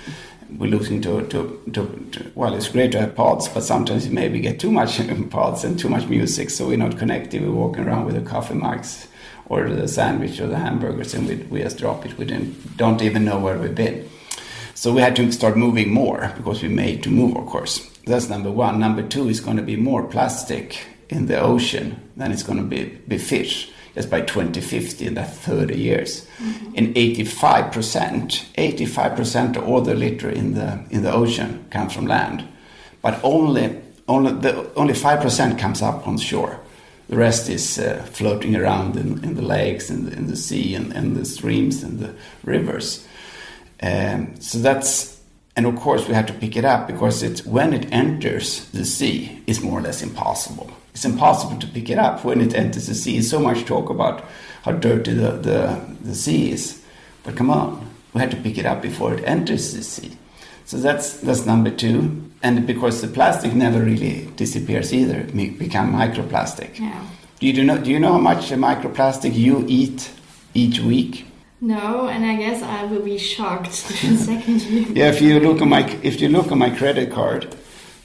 [0.58, 4.12] we're looking to, to, to, to, well, it's great to have pods, but sometimes you
[4.12, 7.42] maybe get too much pods and too much music, so we're not connected.
[7.42, 9.08] We're walking around with the coffee mugs
[9.46, 12.16] or the sandwich or the hamburgers, and we, we just drop it.
[12.18, 14.08] We didn't, don't even know where we've been.
[14.74, 17.88] So we had to start moving more because we made to move, of course.
[18.04, 18.80] That's number one.
[18.80, 22.64] Number two is going to be more plastic in the ocean than it's going to
[22.64, 26.26] be, be fish just by 2050 in that 30 years.
[26.38, 26.72] Mm-hmm.
[26.76, 32.46] And 85%, 85% of all the litter in the, in the ocean comes from land.
[33.02, 36.58] But only, only, the, only 5% comes up on shore.
[37.08, 40.74] The rest is uh, floating around in, in the lakes, in the, in the sea,
[40.74, 43.06] and, and the streams and the rivers.
[43.82, 45.11] Um, so that's,
[45.56, 48.84] and of course we have to pick it up because it's when it enters the
[48.84, 52.86] sea, it's more or less impossible it's impossible to pick it up when it enters
[52.86, 53.22] the sea.
[53.22, 54.24] So much talk about
[54.62, 56.82] how dirty the, the, the sea is.
[57.24, 60.16] But come on, we had to pick it up before it enters the sea.
[60.64, 62.30] So that's, that's number two.
[62.42, 66.78] And because the plastic never really disappears either, it become microplastic.
[66.78, 67.06] Yeah.
[67.40, 70.10] Do you, do know, do you know how much microplastic you eat
[70.54, 71.26] each week?
[71.62, 74.86] No, and I guess I will be shocked the second year.
[74.96, 77.54] Yeah, if you look at my if you look at my credit card,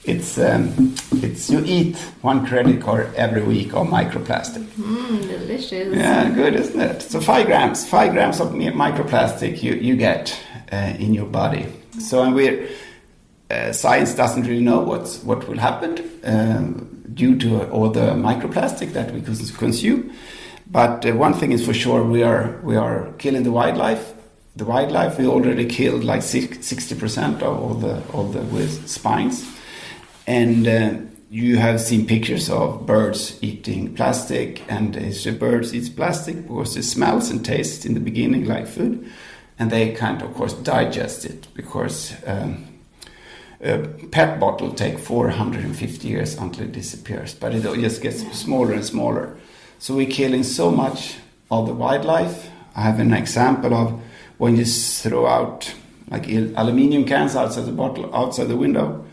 [0.04, 4.64] it's um, it's you eat one credit card every week of microplastic.
[4.78, 5.92] Mm, delicious.
[5.92, 7.02] Yeah, good, isn't it?
[7.02, 10.38] So five grams, five grams of microplastic you you get
[10.72, 11.66] uh, in your body.
[11.98, 12.68] So and we
[13.50, 18.92] uh, science doesn't really know what's what will happen um, due to all the microplastic
[18.92, 20.12] that we consume.
[20.70, 24.14] But uh, one thing is for sure, we are we are killing the wildlife.
[24.56, 29.46] The wildlife we already killed like sixty percent of all the all the with spines
[30.28, 30.92] and uh,
[31.30, 36.82] you have seen pictures of birds eating plastic, and the birds eat plastic because it
[36.82, 39.10] smells and tastes in the beginning like food,
[39.58, 42.66] and they can't, of course, digest it because um,
[43.62, 43.78] a
[44.10, 49.34] pet bottle take 450 years until it disappears, but it just gets smaller and smaller.
[49.78, 51.16] So we're killing so much
[51.50, 52.50] of the wildlife.
[52.74, 54.00] I have an example of
[54.38, 55.72] when you throw out
[56.10, 59.04] like aluminium cans outside the bottle outside the window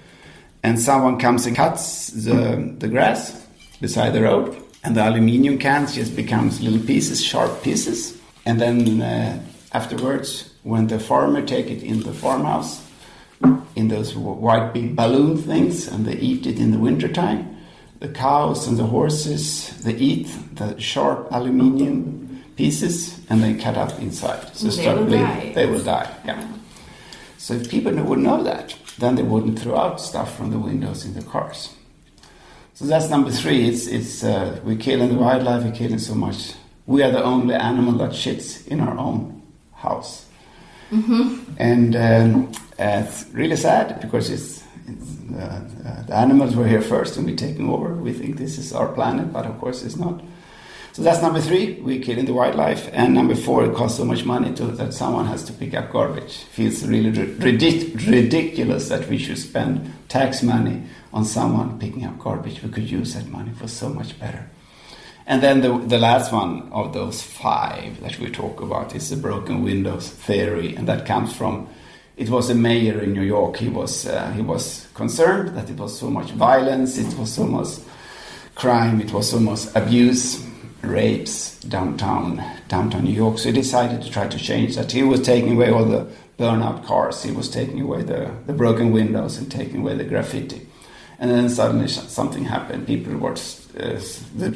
[0.64, 3.46] and someone comes and cuts the, the grass
[3.82, 9.02] beside the road and the aluminium cans just becomes little pieces sharp pieces and then
[9.02, 12.86] uh, afterwards when the farmer take it in the farmhouse
[13.76, 17.55] in those white big balloon things and they eat it in the wintertime
[18.00, 23.92] the cows and the horses they eat the sharp aluminium pieces and they cut up
[24.00, 25.52] inside so they will die.
[25.54, 26.48] they will die yeah
[27.38, 31.06] so if people would know that then they wouldn't throw out stuff from the windows
[31.06, 31.74] in the cars.
[32.74, 33.68] So that's number three.
[33.68, 36.54] It's, it's uh, we're killing the wildlife, we're killing so much.
[36.86, 39.42] We are the only animal that shits in our own
[39.74, 40.26] house.
[40.92, 41.54] Mm-hmm.
[41.58, 46.82] And um, uh, it's really sad because it's, it's uh, uh, the animals were here
[46.82, 47.94] first and we're taking over.
[47.96, 50.22] We think this is our planet, but of course it's not.
[50.94, 52.90] So that's number three, we're killing the wildlife.
[52.94, 55.92] And number four, it costs so much money to, that someone has to pick up
[55.92, 56.38] garbage.
[56.54, 62.64] Feels really ridic- ridiculous that we should spend tax money on someone picking up garbage.
[62.64, 64.50] We could use that money for so much better.
[65.28, 69.18] And then the, the last one of those five that we talk about is the
[69.18, 71.68] broken windows theory, and that comes from
[72.18, 73.58] it was a mayor in New York.
[73.58, 77.46] He was uh, he was concerned that it was so much violence, it was so
[77.46, 77.80] much
[78.56, 80.46] crime, it was so much abuse
[80.82, 83.38] rapes downtown downtown New York.
[83.38, 84.92] So he decided to try to change that.
[84.92, 87.24] He was taking away all the burnout cars.
[87.24, 90.68] He was taking away the, the broken windows and taking away the graffiti.
[91.18, 92.88] And then suddenly something happened.
[92.88, 94.02] People were uh,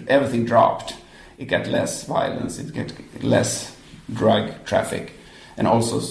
[0.07, 0.95] everything dropped.
[1.37, 2.59] It got less violence.
[2.59, 2.91] It got
[3.23, 3.75] less
[4.13, 5.13] drug traffic,
[5.55, 6.01] and also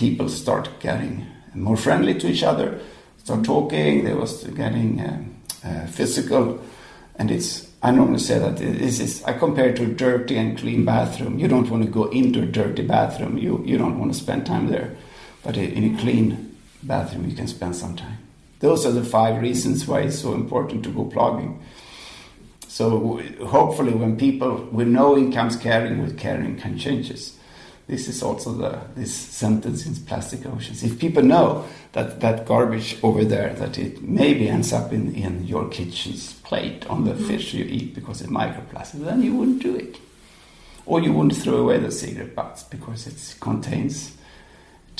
[0.00, 2.80] people start getting more friendly to each other.
[3.18, 4.04] Start talking.
[4.04, 5.22] They was getting uh,
[5.62, 6.58] uh, physical,
[7.16, 10.58] and it's I normally say that this is I compare it to a dirty and
[10.58, 11.38] clean bathroom.
[11.38, 13.36] You don't want to go into a dirty bathroom.
[13.36, 14.96] You you don't want to spend time there,
[15.44, 18.18] but in a clean bathroom you can spend some time.
[18.60, 21.62] Those are the five reasons why it's so important to go plugging.
[22.68, 27.36] So hopefully, when people with no incomes caring with caring can changes.
[27.90, 30.84] This is also the this sentence in plastic oceans.
[30.84, 35.44] If people know that that garbage over there that it maybe ends up in, in
[35.44, 39.74] your kitchen's plate on the fish you eat because it's microplastic, then you wouldn't do
[39.74, 39.98] it.
[40.86, 44.16] Or you wouldn't throw away the cigarette butts because it contains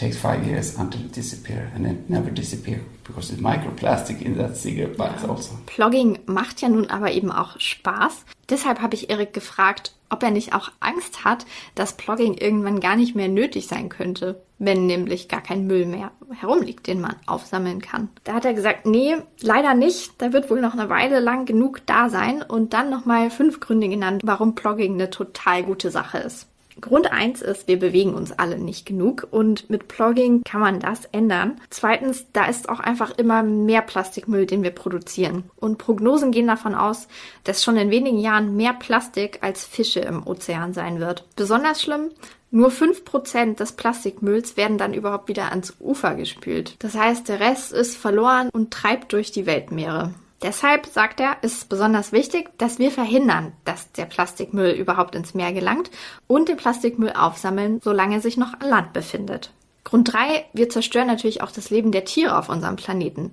[0.01, 4.57] takes five years until it disappears and it never disappears because there's microplastic in that
[4.57, 5.29] cigarette butt ja.
[5.29, 5.59] also.
[5.67, 8.25] Plogging macht ja nun aber eben auch Spaß.
[8.49, 12.97] Deshalb habe ich Erik gefragt, ob er nicht auch Angst hat, dass Plogging irgendwann gar
[12.97, 17.81] nicht mehr nötig sein könnte, wenn nämlich gar kein Müll mehr herumliegt, den man aufsammeln
[17.81, 18.09] kann.
[18.25, 20.13] Da hat er gesagt, nee, leider nicht.
[20.19, 23.89] Da wird wohl noch eine Weile lang genug da sein und dann nochmal fünf Gründe
[23.89, 26.50] genannt, warum Plogging eine total gute Sache ist.
[26.81, 31.07] Grund eins ist, wir bewegen uns alle nicht genug und mit Plogging kann man das
[31.07, 31.61] ändern.
[31.71, 35.45] Zweitens, da ist auch einfach immer mehr Plastikmüll, den wir produzieren.
[35.57, 37.09] Und Prognosen gehen davon aus,
[37.45, 41.25] dass schon in wenigen Jahren mehr Plastik als Fische im Ozean sein wird.
[41.37, 42.11] Besonders schlimm,
[42.51, 46.75] nur 5% des Plastikmülls werden dann überhaupt wieder ans Ufer gespült.
[46.81, 50.13] Das heißt, der Rest ist verloren und treibt durch die Weltmeere.
[50.43, 55.35] Deshalb, sagt er, ist es besonders wichtig, dass wir verhindern, dass der Plastikmüll überhaupt ins
[55.35, 55.91] Meer gelangt
[56.27, 59.53] und den Plastikmüll aufsammeln, solange er sich noch an Land befindet.
[59.85, 63.33] Grund 3, wir zerstören natürlich auch das Leben der Tiere auf unserem Planeten.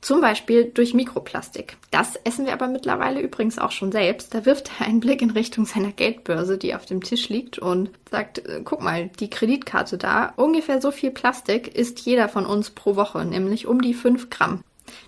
[0.00, 1.76] Zum Beispiel durch Mikroplastik.
[1.90, 4.32] Das essen wir aber mittlerweile übrigens auch schon selbst.
[4.32, 7.90] Da wirft er einen Blick in Richtung seiner Geldbörse, die auf dem Tisch liegt und
[8.08, 10.32] sagt, äh, guck mal, die Kreditkarte da.
[10.36, 14.62] Ungefähr so viel Plastik isst jeder von uns pro Woche, nämlich um die 5 Gramm.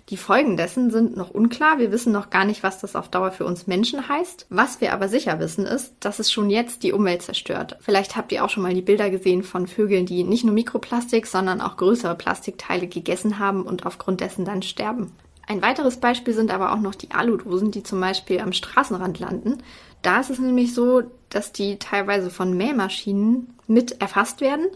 [0.09, 1.79] Die Folgen dessen sind noch unklar.
[1.79, 4.47] Wir wissen noch gar nicht, was das auf Dauer für uns Menschen heißt.
[4.49, 7.77] Was wir aber sicher wissen, ist, dass es schon jetzt die Umwelt zerstört.
[7.81, 11.27] Vielleicht habt ihr auch schon mal die Bilder gesehen von Vögeln, die nicht nur Mikroplastik,
[11.27, 15.11] sondern auch größere Plastikteile gegessen haben und aufgrund dessen dann sterben.
[15.47, 19.57] Ein weiteres Beispiel sind aber auch noch die Aludosen, die zum Beispiel am Straßenrand landen.
[20.01, 24.67] Da ist es nämlich so, dass die teilweise von Mähmaschinen mit erfasst werden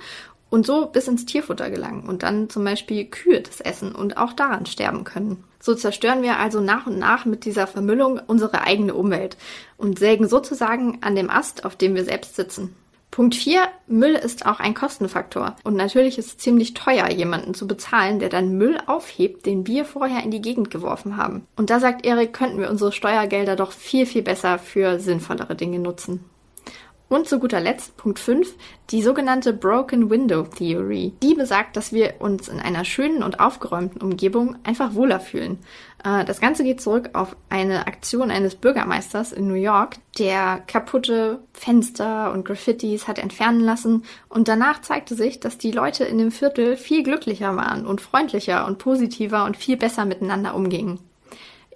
[0.50, 4.34] und so bis ins Tierfutter gelangen und dann zum Beispiel Kühe das essen und auch
[4.34, 5.44] daran sterben können.
[5.60, 9.38] So zerstören wir also nach und nach mit dieser Vermüllung unsere eigene Umwelt
[9.78, 12.76] und sägen sozusagen an dem Ast, auf dem wir selbst sitzen.
[13.16, 13.62] Punkt 4.
[13.88, 15.56] Müll ist auch ein Kostenfaktor.
[15.64, 19.86] Und natürlich ist es ziemlich teuer, jemanden zu bezahlen, der dann Müll aufhebt, den wir
[19.86, 21.48] vorher in die Gegend geworfen haben.
[21.56, 25.80] Und da sagt Erik, könnten wir unsere Steuergelder doch viel, viel besser für sinnvollere Dinge
[25.80, 26.26] nutzen.
[27.08, 28.56] Und zu guter Letzt Punkt 5,
[28.90, 31.14] die sogenannte Broken Window Theory.
[31.22, 35.60] Die besagt, dass wir uns in einer schönen und aufgeräumten Umgebung einfach wohler fühlen.
[36.04, 41.42] Äh, das Ganze geht zurück auf eine Aktion eines Bürgermeisters in New York, der kaputte
[41.54, 46.32] Fenster und Graffitis hat entfernen lassen und danach zeigte sich, dass die Leute in dem
[46.32, 51.00] Viertel viel glücklicher waren und freundlicher und positiver und viel besser miteinander umgingen.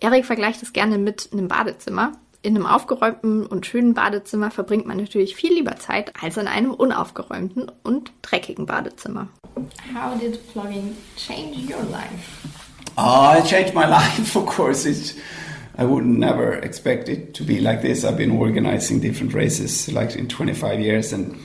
[0.01, 4.97] Erik vergleicht es gerne mit einem Badezimmer in einem aufgeräumten und schönen Badezimmer verbringt man
[4.97, 9.27] natürlich viel lieber Zeit als in einem unaufgeräumten und dreckigen Badezimmer.
[9.93, 12.47] How did plugging change your life?
[12.97, 14.85] Oh, it changed my life, of course.
[14.85, 15.15] It's,
[15.77, 18.03] I would never expect it to be like this.
[18.03, 21.37] I've been organizing different races like in 25 years and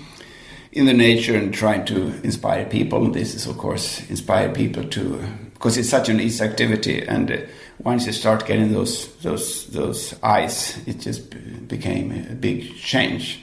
[0.72, 3.11] in the nature and trying to inspire people.
[3.11, 5.20] This is, of course, inspire people to,
[5.64, 7.38] because it's such an easy activity and uh,
[7.79, 11.31] once you start getting those those those eyes, it just
[11.66, 13.40] became a big change.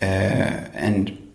[0.00, 1.32] Uh, and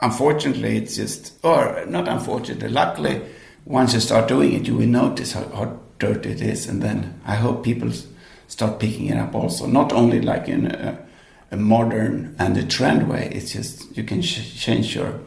[0.00, 3.22] unfortunately, it's just, or not unfortunately, luckily,
[3.64, 7.18] once you start doing it, you will notice how, how dirty it is, and then
[7.24, 7.90] I hope people
[8.48, 9.66] start picking it up also.
[9.66, 10.98] Not only like in a,
[11.50, 15.18] a modern and a trend way, it's just you can sh- change your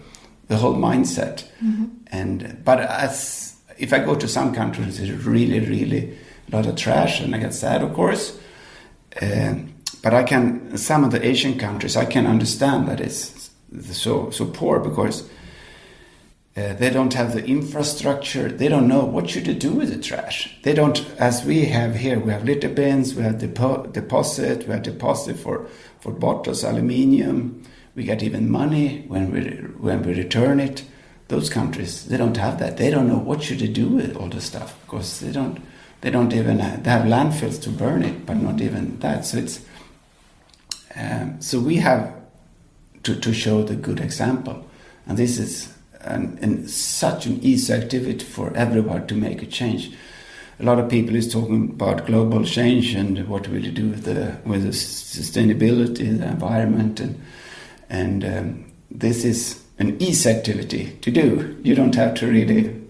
[0.48, 1.46] the whole mindset.
[1.60, 1.86] Mm-hmm.
[2.12, 6.18] And but as if I go to some countries, there's really, really
[6.52, 8.38] a lot of trash, and I get sad, of course.
[9.22, 9.56] Uh,
[10.02, 13.50] but I can some of the Asian countries, I can understand that it's
[13.92, 15.24] so so poor because
[16.56, 18.48] Uh, they don't have the infrastructure.
[18.48, 20.56] They don't know what should they do with the trash.
[20.62, 22.20] They don't, as we have here.
[22.20, 23.16] We have litter bins.
[23.16, 24.68] We have depo- deposit.
[24.68, 25.66] We have deposit for
[26.00, 27.64] for bottles, aluminium.
[27.96, 29.42] We get even money when we
[29.82, 30.84] when we return it.
[31.34, 32.78] Those countries they don't have that.
[32.78, 35.58] They don't know what should they do with all the stuff because they don't
[36.02, 39.26] they don't even have, they have landfills to burn it, but not even that.
[39.26, 39.66] So it's
[40.96, 42.14] um, so we have
[43.02, 44.70] to, to show the good example,
[45.08, 49.92] and this is an, an, such an easy activity for everyone to make a change.
[50.60, 54.04] A lot of people is talking about global change and what will you do with
[54.04, 57.20] the with the sustainability, the environment, and
[57.90, 61.60] and um, this is an easy activity to do.
[61.64, 62.82] You don't have to really,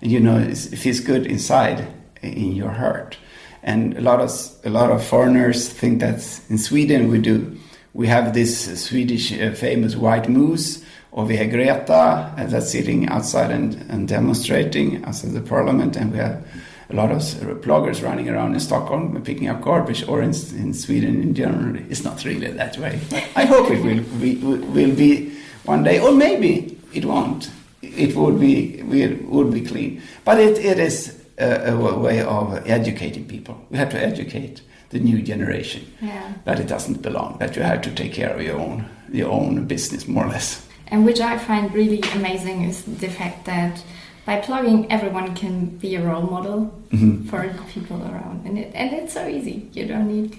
[0.00, 1.86] you know, it feels good inside
[2.22, 3.16] in your heart.
[3.62, 4.30] And a lot of
[4.64, 6.18] a lot of foreigners think that
[6.48, 7.58] in Sweden we do.
[7.94, 10.84] We have this Swedish uh, famous white moose
[11.16, 16.18] or we have Greta that's sitting outside and, and demonstrating outside the parliament, and we
[16.18, 16.46] have
[16.90, 17.22] a lot of
[17.62, 21.74] bloggers running around in Stockholm picking up garbage, or in, in Sweden in general.
[21.88, 23.00] It's not really that way.
[23.34, 25.32] I hope it will be, will be
[25.66, 27.50] one day, or maybe it won't.
[27.82, 28.82] It would be
[29.28, 33.54] would be clean, but it, it is a, a way of educating people.
[33.70, 36.32] We have to educate the new generation yeah.
[36.44, 37.36] that it doesn't belong.
[37.38, 40.66] That you have to take care of your own your own business more or less.
[40.88, 43.82] And which I find really amazing is the fact that
[44.24, 47.28] by plugging, everyone can be a role model Mhm.
[47.28, 49.68] for people around, and it and it's so easy.
[49.72, 50.38] You don't need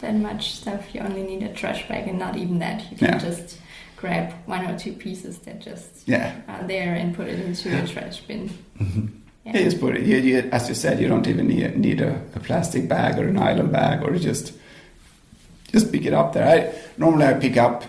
[0.00, 0.94] that much stuff.
[0.94, 2.90] You only need a trash bag, and not even that.
[2.90, 3.18] You can Yeah.
[3.18, 3.58] just
[4.00, 6.32] grab one or two pieces that just Yeah.
[6.48, 8.50] are there and put it into a trash bin.
[9.44, 10.02] Yeah, just put it.
[10.06, 13.28] You, you, as you said, you don't even need, need a, a plastic bag or
[13.28, 14.52] a nylon bag, or just
[15.72, 16.46] just pick it up there.
[16.48, 17.84] I normally I pick up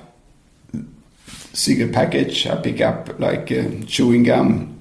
[1.54, 2.48] cigarette package.
[2.48, 4.80] I pick up like uh, chewing gum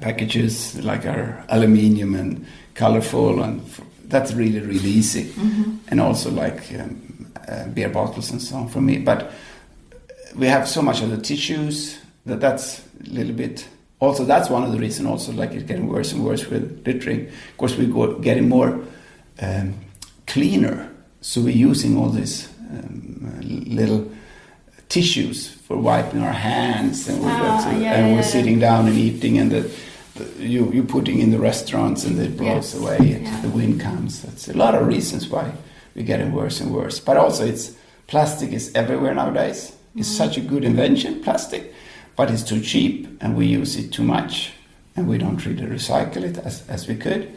[0.00, 5.32] packages, like are aluminium and colorful, and f- that's really really easy.
[5.88, 8.98] And also like um, uh, beer bottles and so on for me.
[8.98, 9.32] But
[10.34, 13.68] we have so much of the tissues that that's a little bit
[14.00, 17.26] also that's one of the reasons also like it's getting worse and worse with littering.
[17.26, 18.80] Of course we go getting more
[19.40, 19.74] um,
[20.26, 24.10] cleaner so we're using all these um, little
[24.88, 28.20] tissues for wiping our hands and, we're, Ah, yeah, and yeah, we're yeah.
[28.22, 29.70] sitting down and eating and the,
[30.16, 32.74] the, you, you're putting in the restaurants and it blows Yes.
[32.74, 34.22] away and the wind comes.
[34.22, 35.52] That's a lot of reasons why
[35.94, 37.00] we're getting worse and worse.
[37.00, 37.74] But also it's
[38.06, 41.72] plastic is everywhere nowadays it's such a good invention plastic
[42.16, 44.52] but it's too cheap and we use it too much
[44.96, 47.28] and we don't really recycle it as, as we could.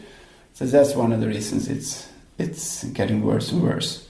[0.54, 4.08] So that's one of the reasons it's it's getting worse and worse.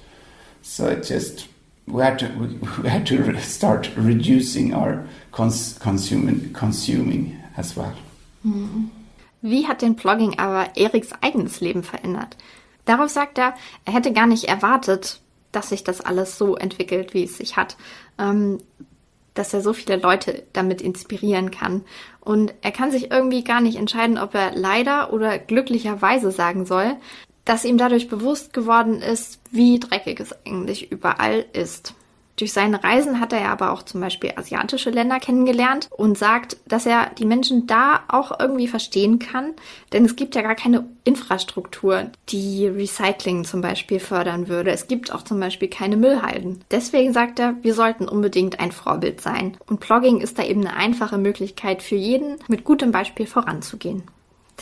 [0.62, 1.48] So it just
[1.88, 2.48] we had to we,
[2.84, 7.94] we had to start reducing our cons- consuming consuming as well.
[9.42, 12.38] Wie hat den Blogging aber Eriks eigenes Leben verändert?
[12.86, 13.54] Darauf sagt er,
[13.86, 15.20] er hätte gar nicht erwartet,
[15.58, 17.78] dass sich das alles so entwickelt, wie es sich hat.
[18.20, 18.60] Ähm,
[19.34, 21.84] dass er so viele Leute damit inspirieren kann.
[22.22, 26.96] Und er kann sich irgendwie gar nicht entscheiden, ob er leider oder glücklicherweise sagen soll,
[27.46, 31.94] dass ihm dadurch bewusst geworden ist, wie dreckig es eigentlich überall ist.
[32.38, 36.86] Durch seine Reisen hat er aber auch zum Beispiel asiatische Länder kennengelernt und sagt, dass
[36.86, 39.54] er die Menschen da auch irgendwie verstehen kann,
[39.92, 44.70] denn es gibt ja gar keine Infrastruktur, die Recycling zum Beispiel fördern würde.
[44.72, 46.64] Es gibt auch zum Beispiel keine Müllhalden.
[46.70, 49.58] Deswegen sagt er, wir sollten unbedingt ein Vorbild sein.
[49.66, 54.04] Und Blogging ist da eben eine einfache Möglichkeit für jeden, mit gutem Beispiel voranzugehen.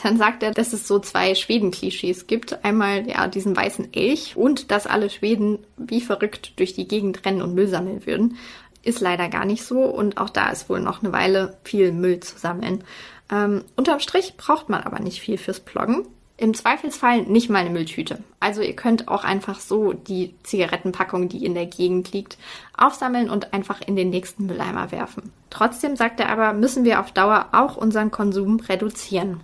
[0.03, 2.63] Dann sagt er, dass es so zwei Schweden-Klischees gibt.
[2.65, 7.41] Einmal ja diesen weißen Elch und dass alle Schweden wie verrückt durch die Gegend rennen
[7.41, 8.37] und Müll sammeln würden.
[8.83, 12.19] Ist leider gar nicht so und auch da ist wohl noch eine Weile viel Müll
[12.19, 12.83] zu sammeln.
[13.31, 16.05] Ähm, unterm Strich braucht man aber nicht viel fürs Bloggen.
[16.37, 18.21] Im Zweifelsfall nicht mal eine Mülltüte.
[18.41, 22.37] Also ihr könnt auch einfach so die Zigarettenpackung, die in der Gegend liegt,
[22.77, 25.31] aufsammeln und einfach in den nächsten Mülleimer werfen.
[25.49, 29.39] Trotzdem sagt er aber, müssen wir auf Dauer auch unseren Konsum reduzieren.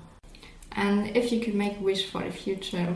[0.74, 2.96] And if you could make a wish for the future,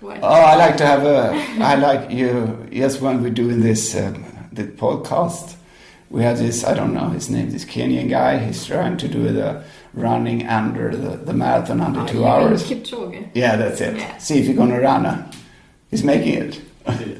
[0.00, 0.18] what?
[0.22, 1.32] Oh, I like to have a.
[1.62, 2.66] I like you.
[2.70, 5.56] Yes, when we're doing this um, the podcast,
[6.10, 6.64] we have this.
[6.64, 7.50] I don't know his name.
[7.50, 8.38] This Kenyan guy.
[8.38, 9.64] He's trying to do the
[9.94, 12.64] running under the, the marathon under Oh, two hours.
[12.64, 13.30] Kipchoge.
[13.34, 13.96] Yeah, that's it.
[13.96, 14.18] Yeah.
[14.18, 15.06] See if you're gonna run.
[15.06, 15.32] uh,
[15.90, 16.60] He's making it.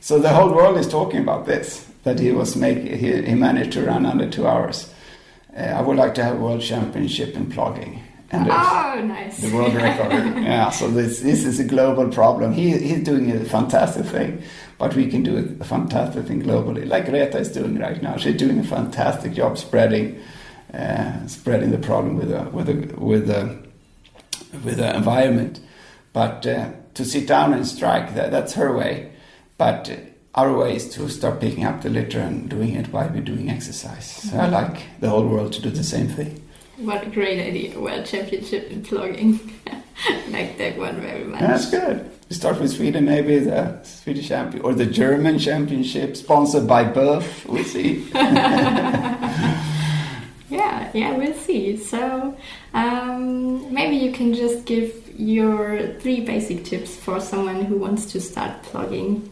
[0.00, 1.86] so the whole world is talking about this.
[2.04, 2.98] That he was making.
[2.98, 4.92] He, he managed to run under two hours.
[5.56, 8.02] Uh, I would like to have a world championship in plugging.
[8.32, 9.38] And Oh, nice.
[9.38, 10.12] the world record.
[10.42, 12.52] yeah, so this this is a global problem.
[12.52, 14.42] He he's doing a fantastic thing,
[14.78, 16.86] but we can do a fantastic thing globally.
[16.88, 18.16] Like Greta is doing right now.
[18.16, 20.20] She's doing a fantastic job spreading
[20.72, 23.58] uh, spreading the problem with the with the with the
[24.64, 25.60] with the environment.
[26.12, 29.12] But uh, to sit down and strike, that, that's her way.
[29.58, 29.90] But
[30.34, 33.50] our way is to start picking up the litter and doing it while we're doing
[33.50, 34.06] exercise.
[34.06, 36.42] So I like the whole world to do the same thing.
[36.80, 37.78] What a great idea!
[37.78, 39.38] World Championship in plugging.
[40.30, 41.40] like that one very much.
[41.40, 42.10] That's good.
[42.30, 47.44] We start with Sweden, maybe the Swedish champion or the German championship, sponsored by Buff.
[47.44, 48.08] We'll see.
[48.14, 49.60] yeah,
[50.94, 51.76] yeah, we'll see.
[51.76, 52.34] So
[52.72, 58.20] um, maybe you can just give your three basic tips for someone who wants to
[58.22, 59.28] start plugging.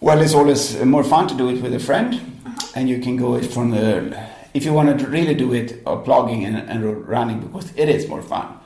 [0.00, 2.72] Well, it's always more fun to do it with a friend, uh-huh.
[2.74, 4.35] and you can go it from the.
[4.56, 8.08] If you want to really do it, or plugging and, and running, because it is
[8.08, 8.58] more fun.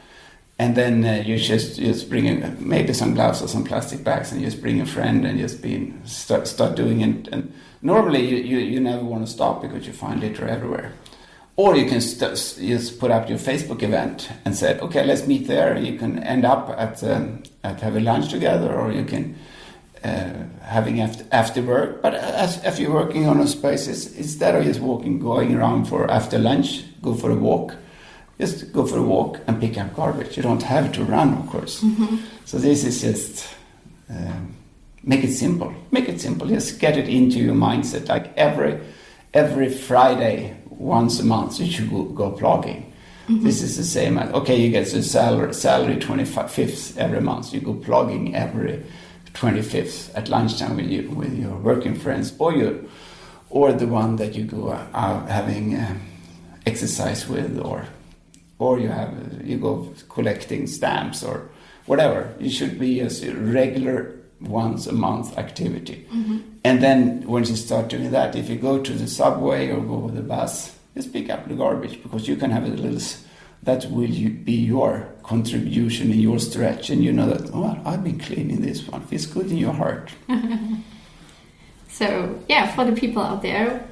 [0.57, 4.31] And then uh, you just just bring in maybe some gloves or some plastic bags
[4.31, 7.29] and just bring a friend and just be start, start doing it.
[7.33, 10.93] And normally you, you, you never want to stop because you find litter everywhere.
[11.57, 12.37] Or you can st-
[12.69, 15.77] just put up your facebook event and say okay let's meet there.
[15.77, 19.35] You can end up at um, at having lunch together or you can
[20.05, 20.33] uh,
[20.63, 24.81] having after, after work but as, if you're working on a space instead of just
[24.81, 27.75] walking going around for after lunch go for a walk
[28.41, 30.37] just go for a walk and pick up garbage.
[30.37, 31.83] You don't have to run, of course.
[31.83, 32.17] Mm-hmm.
[32.47, 33.55] So this is just
[34.09, 34.55] um,
[35.03, 35.73] make it simple.
[35.91, 36.47] Make it simple.
[36.49, 38.09] Just get it into your mindset.
[38.09, 38.81] Like every
[39.35, 42.91] every Friday, once a month, you should go, go plugging.
[43.29, 43.45] Mm-hmm.
[43.45, 44.17] This is the same.
[44.17, 47.53] As, okay, you get the salary salary twenty fifth every month.
[47.53, 48.83] You go plugging every
[49.35, 52.89] twenty fifth at lunchtime with you with your working friends, or you
[53.49, 56.01] or the one that you go out having um,
[56.67, 57.87] exercise with, or
[58.59, 59.13] or you have
[59.45, 61.49] you go collecting stamps or
[61.87, 62.33] whatever.
[62.41, 66.07] It should be a regular once a month activity.
[66.13, 66.39] Mm-hmm.
[66.65, 69.97] And then once you start doing that, if you go to the subway or go
[69.97, 73.01] with the bus, just pick up the garbage because you can have a little.
[73.63, 77.43] That will be your contribution in your stretch, and you know that.
[77.55, 79.01] Oh, I've been cleaning this one.
[79.03, 80.11] Feels good in your heart.
[81.89, 82.09] so
[82.49, 83.87] yeah, for the people out there,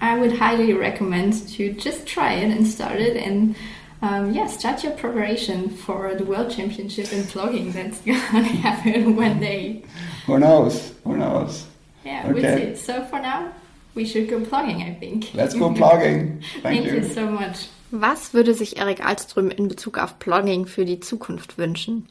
[0.00, 3.56] I would highly recommend to just try it and start it and
[4.02, 9.16] um, yeah, start your preparation for the World Championship in plugging that's going to happen
[9.16, 9.82] one day.
[10.26, 10.74] Who knows?
[11.02, 11.66] Who knows?
[12.04, 12.32] Yeah, okay.
[12.34, 12.76] we'll see.
[12.76, 13.52] So for now,
[13.96, 15.32] we should go plugging, I think.
[15.34, 16.42] Let's go plugging.
[16.62, 16.94] Thank, Thank you.
[16.96, 17.68] you so much.
[17.96, 22.08] Was würde sich Erik Alström in Bezug auf Plugging für die Zukunft wünschen?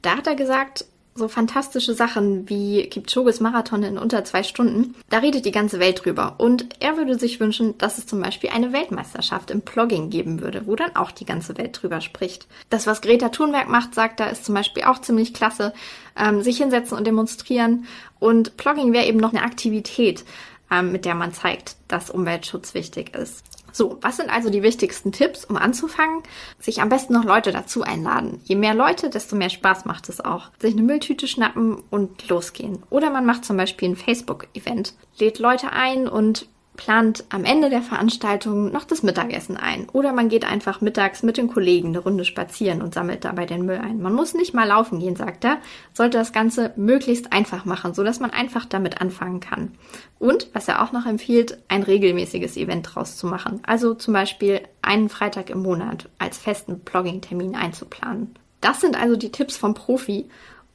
[0.00, 5.18] Da hat er gesagt, so fantastische Sachen wie Kipchoges Marathon in unter zwei Stunden, da
[5.18, 6.36] redet die ganze Welt drüber.
[6.38, 10.66] Und er würde sich wünschen, dass es zum Beispiel eine Weltmeisterschaft im Plogging geben würde,
[10.66, 12.46] wo dann auch die ganze Welt drüber spricht.
[12.70, 15.74] Das, was Greta Thunberg macht, sagt er, ist zum Beispiel auch ziemlich klasse.
[16.16, 17.84] Ähm, sich hinsetzen und demonstrieren.
[18.18, 20.24] Und Plogging wäre eben noch eine Aktivität,
[20.70, 23.57] ähm, mit der man zeigt, dass Umweltschutz wichtig ist.
[23.72, 26.22] So, was sind also die wichtigsten Tipps, um anzufangen?
[26.58, 28.40] Sich am besten noch Leute dazu einladen.
[28.44, 30.50] Je mehr Leute, desto mehr Spaß macht es auch.
[30.60, 32.82] Sich eine Mülltüte schnappen und losgehen.
[32.90, 36.48] Oder man macht zum Beispiel ein Facebook-Event, lädt Leute ein und
[36.78, 39.88] plant am Ende der Veranstaltung noch das Mittagessen ein.
[39.90, 43.66] Oder man geht einfach mittags mit den Kollegen eine Runde spazieren und sammelt dabei den
[43.66, 44.00] Müll ein.
[44.00, 45.58] Man muss nicht mal laufen gehen, sagt er,
[45.92, 49.72] sollte das Ganze möglichst einfach machen, sodass man einfach damit anfangen kann.
[50.18, 53.60] Und, was er auch noch empfiehlt, ein regelmäßiges Event draus zu machen.
[53.66, 58.34] Also zum Beispiel einen Freitag im Monat als festen Blogging-Termin einzuplanen.
[58.60, 60.26] Das sind also die Tipps vom Profi.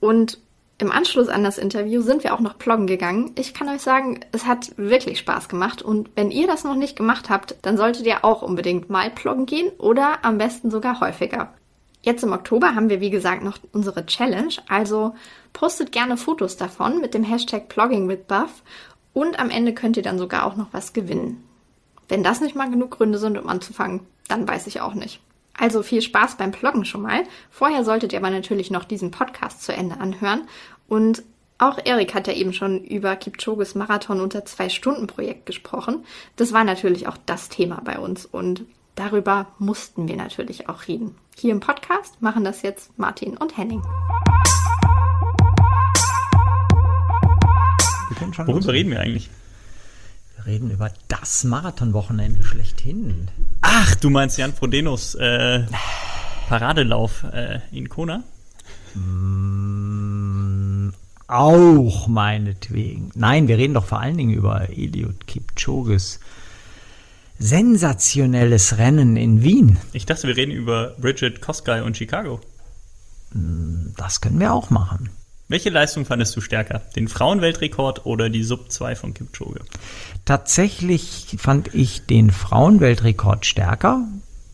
[0.01, 0.37] Und
[0.83, 3.31] im Anschluss an das Interview sind wir auch noch bloggen gegangen.
[3.35, 6.97] Ich kann euch sagen, es hat wirklich Spaß gemacht und wenn ihr das noch nicht
[6.97, 11.53] gemacht habt, dann solltet ihr auch unbedingt mal bloggen gehen oder am besten sogar häufiger.
[12.01, 15.15] Jetzt im Oktober haben wir wie gesagt noch unsere Challenge, also
[15.53, 18.61] postet gerne Fotos davon mit dem Hashtag bloggingwithbuff
[19.13, 21.41] und am Ende könnt ihr dann sogar auch noch was gewinnen.
[22.09, 25.21] Wenn das nicht mal genug Gründe sind, um anzufangen, dann weiß ich auch nicht.
[25.57, 27.23] Also viel Spaß beim Bloggen schon mal.
[27.49, 30.47] Vorher solltet ihr aber natürlich noch diesen Podcast zu Ende anhören.
[30.87, 31.23] Und
[31.59, 36.03] auch Erik hat ja eben schon über Kipchoges Marathon unter zwei Stunden Projekt gesprochen.
[36.35, 38.63] Das war natürlich auch das Thema bei uns und
[38.95, 41.15] darüber mussten wir natürlich auch reden.
[41.37, 43.81] Hier im Podcast machen das jetzt Martin und Henning.
[48.45, 49.29] Worüber reden wir eigentlich?
[50.35, 53.29] Wir reden über das Marathonwochenende schlechthin.
[53.65, 55.63] Ach, du meinst Jan Frodenos äh,
[56.49, 58.23] Paradelauf äh, in Kona?
[58.93, 60.91] Mm,
[61.27, 63.11] auch meinetwegen.
[63.15, 66.19] Nein, wir reden doch vor allen Dingen über Eliud Kipchoges
[67.39, 69.79] sensationelles Rennen in Wien.
[69.93, 72.41] Ich dachte, wir reden über Bridget Kosgei und Chicago.
[73.31, 75.09] Mm, das können wir auch machen.
[75.53, 76.81] Welche Leistung fandest du stärker?
[76.95, 79.59] Den Frauenweltrekord oder die Sub 2 von Kipchoge?
[80.25, 84.03] Tatsächlich fand ich den Frauenweltrekord stärker,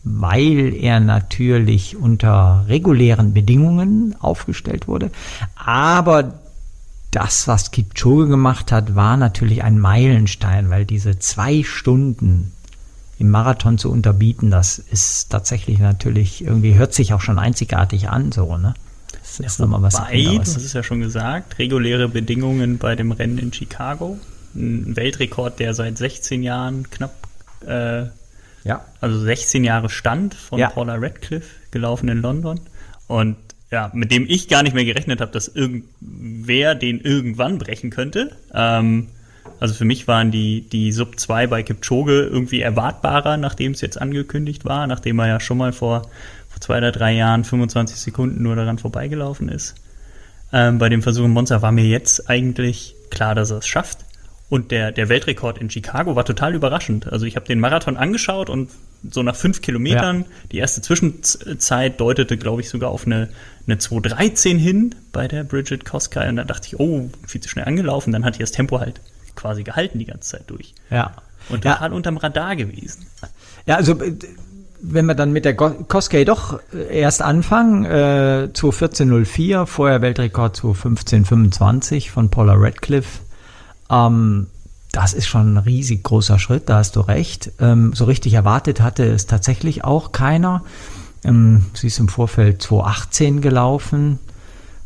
[0.04, 5.10] weil er natürlich unter regulären Bedingungen aufgestellt wurde.
[5.56, 6.34] Aber
[7.12, 12.52] das, was Kipchoge gemacht hat, war natürlich ein Meilenstein, weil diese zwei Stunden
[13.18, 18.32] im Marathon zu unterbieten, das ist tatsächlich natürlich irgendwie hört sich auch schon einzigartig an,
[18.32, 18.74] so, ne?
[19.38, 20.54] Das ist ja, nochmal was anderes.
[20.54, 24.18] Das ist ja schon gesagt, reguläre Bedingungen bei dem Rennen in Chicago.
[24.54, 27.14] Ein Weltrekord, der seit 16 Jahren knapp,
[27.66, 28.06] äh,
[28.64, 28.84] ja.
[29.00, 30.70] also 16 Jahre stand von ja.
[30.70, 32.60] Paula Radcliffe, gelaufen in London.
[33.06, 33.36] Und
[33.70, 38.36] ja, mit dem ich gar nicht mehr gerechnet habe, dass irgendwer den irgendwann brechen könnte.
[38.52, 39.08] Ähm,
[39.60, 44.00] also für mich waren die, die Sub 2 bei Kipchoge irgendwie erwartbarer, nachdem es jetzt
[44.00, 46.08] angekündigt war, nachdem er ja schon mal vor, vor
[46.60, 49.74] zwei oder drei Jahren 25 Sekunden nur daran vorbeigelaufen ist.
[50.52, 53.98] Ähm, bei dem Versuch in Monza war mir jetzt eigentlich klar, dass er es schafft.
[54.48, 57.10] Und der, der Weltrekord in Chicago war total überraschend.
[57.12, 58.70] Also ich habe den Marathon angeschaut und
[59.08, 60.26] so nach fünf Kilometern, ja.
[60.50, 63.28] die erste Zwischenzeit deutete, glaube ich, sogar auf eine,
[63.66, 66.28] eine 2.13 hin bei der Bridget Koskay.
[66.28, 68.12] Und dann dachte ich, oh, viel zu schnell angelaufen.
[68.12, 69.00] Dann hat die das Tempo halt
[69.36, 70.74] quasi gehalten die ganze Zeit durch.
[70.90, 71.14] Ja.
[71.48, 71.96] Und total ja.
[71.96, 73.06] unterm Radar gewesen.
[73.66, 74.14] Ja, also äh,
[74.82, 82.10] wenn wir dann mit der Koskay doch äh, erst anfangen, äh, 2.14.04, vorher Weltrekord 2.15.25
[82.10, 83.20] von Paula Radcliffe.
[83.90, 84.46] Ähm,
[84.92, 87.52] das ist schon ein riesig großer Schritt, da hast du recht.
[87.60, 90.64] Ähm, so richtig erwartet hatte es tatsächlich auch keiner.
[91.22, 94.18] Ähm, sie ist im Vorfeld 2018 gelaufen.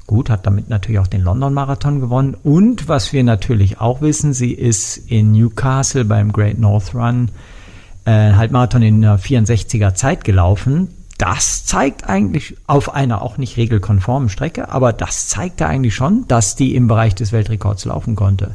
[0.07, 2.36] Gut, hat damit natürlich auch den London-Marathon gewonnen.
[2.42, 7.30] Und was wir natürlich auch wissen, sie ist in Newcastle beim Great North Run
[8.05, 10.88] äh, Halbmarathon in einer 64er Zeit gelaufen.
[11.18, 16.57] Das zeigt eigentlich auf einer auch nicht regelkonformen Strecke, aber das zeigte eigentlich schon, dass
[16.57, 18.55] die im Bereich des Weltrekords laufen konnte.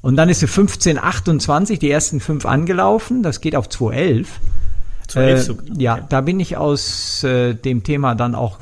[0.00, 3.22] Und dann ist sie 15,28 die ersten fünf angelaufen.
[3.22, 4.26] Das geht auf 2,11.
[5.08, 8.58] 2,11 äh, ja, da bin ich aus äh, dem Thema dann auch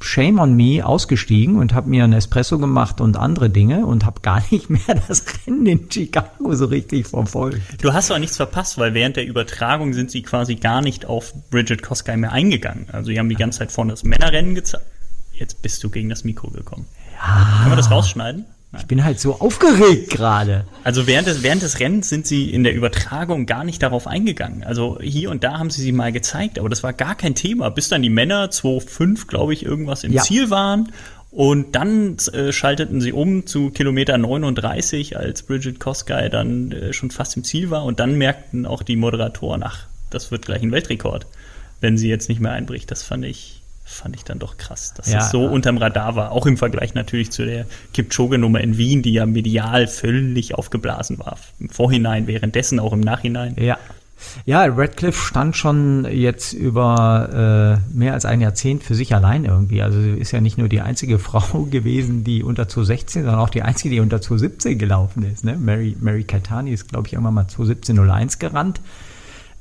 [0.00, 4.20] Shame on Me ausgestiegen und habe mir einen Espresso gemacht und andere Dinge und habe
[4.20, 7.82] gar nicht mehr das Rennen in Chicago so richtig verfolgt.
[7.82, 11.34] Du hast auch nichts verpasst, weil während der Übertragung sind sie quasi gar nicht auf
[11.50, 12.86] Bridget Koskay mehr eingegangen.
[12.92, 14.86] Also die haben die ganze Zeit vorne das Männerrennen gezeigt.
[15.32, 16.86] Jetzt bist du gegen das Mikro gekommen.
[17.14, 17.58] Ja.
[17.58, 18.44] Können wir das rausschneiden?
[18.76, 20.66] Ich bin halt so aufgeregt gerade.
[20.84, 24.62] Also während des, während des Rennens sind sie in der Übertragung gar nicht darauf eingegangen.
[24.62, 27.70] Also hier und da haben sie sie mal gezeigt, aber das war gar kein Thema,
[27.70, 30.22] bis dann die Männer 2,5, glaube ich, irgendwas im ja.
[30.22, 30.92] Ziel waren.
[31.30, 37.10] Und dann äh, schalteten sie um zu Kilometer 39, als Bridget Koskay dann äh, schon
[37.10, 37.84] fast im Ziel war.
[37.84, 41.26] Und dann merkten auch die Moderatoren, ach, das wird gleich ein Weltrekord,
[41.80, 42.90] wenn sie jetzt nicht mehr einbricht.
[42.90, 43.57] Das fand ich
[43.88, 45.48] fand ich dann doch krass, dass ja, es so ja.
[45.48, 46.32] unterm Radar war.
[46.32, 51.38] Auch im Vergleich natürlich zu der Kipchoge-Nummer in Wien, die ja medial völlig aufgeblasen war.
[51.58, 53.56] Im Vorhinein, währenddessen, auch im Nachhinein.
[53.58, 53.78] Ja.
[54.44, 59.80] Ja, Radcliffe stand schon jetzt über äh, mehr als ein Jahrzehnt für sich allein irgendwie.
[59.80, 63.50] Also sie ist ja nicht nur die einzige Frau gewesen, die unter 216, sondern auch
[63.50, 65.44] die einzige, die unter 217 gelaufen ist.
[65.44, 65.56] Ne?
[65.56, 68.80] Mary, Mary Catani ist, glaube ich, irgendwann mal 217.01 gerannt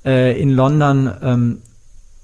[0.05, 1.11] äh, in London.
[1.21, 1.57] Ähm,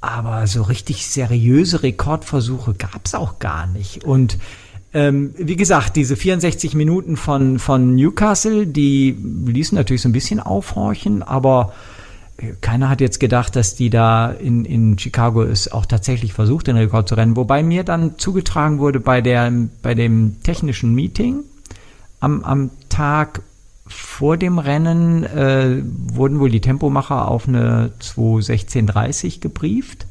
[0.04, 4.04] aber so richtig seriöse Rekordversuche gab es auch gar nicht.
[4.04, 4.38] Und
[4.94, 10.42] ähm, wie gesagt, diese 64 Minuten von, von Newcastle, die ließen natürlich so ein bisschen
[10.42, 11.72] aufhorchen, aber
[12.36, 16.68] äh, keiner hat jetzt gedacht, dass die da in, in Chicago es auch tatsächlich versucht,
[16.68, 17.38] den Rekord zu rennen.
[17.38, 21.46] Wobei mir dann zugetragen wurde bei, der, bei dem technischen Meeting
[22.20, 23.42] am, am Tag
[23.94, 30.06] vor dem Rennen äh, wurden wohl die Tempomacher auf eine 2.16.30 gebrieft,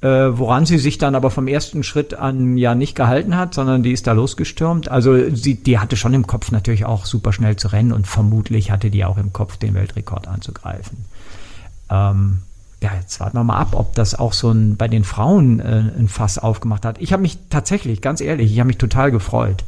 [0.00, 3.82] äh, woran sie sich dann aber vom ersten Schritt an ja nicht gehalten hat, sondern
[3.82, 4.90] die ist da losgestürmt.
[4.90, 8.70] Also sie, die hatte schon im Kopf natürlich auch super schnell zu rennen und vermutlich
[8.70, 10.98] hatte die auch im Kopf, den Weltrekord anzugreifen.
[11.90, 12.38] Ähm,
[12.82, 15.82] ja, jetzt warten wir mal ab, ob das auch so ein, bei den Frauen äh,
[15.98, 17.00] ein Fass aufgemacht hat.
[17.00, 19.64] Ich habe mich tatsächlich, ganz ehrlich, ich habe mich total gefreut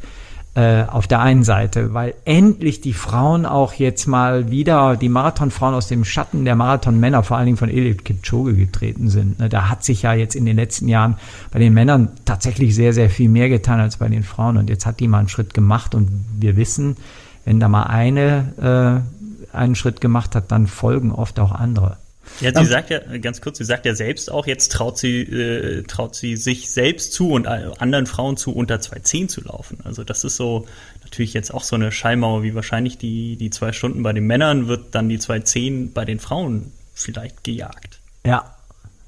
[0.54, 5.74] äh, auf der einen Seite, weil endlich die Frauen auch jetzt mal wieder, die Marathonfrauen
[5.74, 9.38] aus dem Schatten der Marathonmänner, vor allen Dingen von Eliud Kipchoge getreten sind.
[9.38, 9.48] Ne?
[9.48, 11.16] Da hat sich ja jetzt in den letzten Jahren
[11.52, 14.56] bei den Männern tatsächlich sehr, sehr viel mehr getan als bei den Frauen.
[14.56, 16.96] Und jetzt hat die mal einen Schritt gemacht und wir wissen,
[17.44, 21.96] wenn da mal eine äh, einen Schritt gemacht hat, dann folgen oft auch andere.
[22.40, 25.22] Ja, sie ähm, sagt ja, ganz kurz, sie sagt ja selbst auch, jetzt traut sie,
[25.22, 29.78] äh, traut sie sich selbst zu und anderen Frauen zu, unter 2,10 zu laufen.
[29.84, 30.66] Also das ist so
[31.02, 34.68] natürlich jetzt auch so eine Schallmauer, wie wahrscheinlich die, die zwei Stunden bei den Männern
[34.68, 38.00] wird dann die 2,10 bei den Frauen vielleicht gejagt.
[38.24, 38.56] Ja,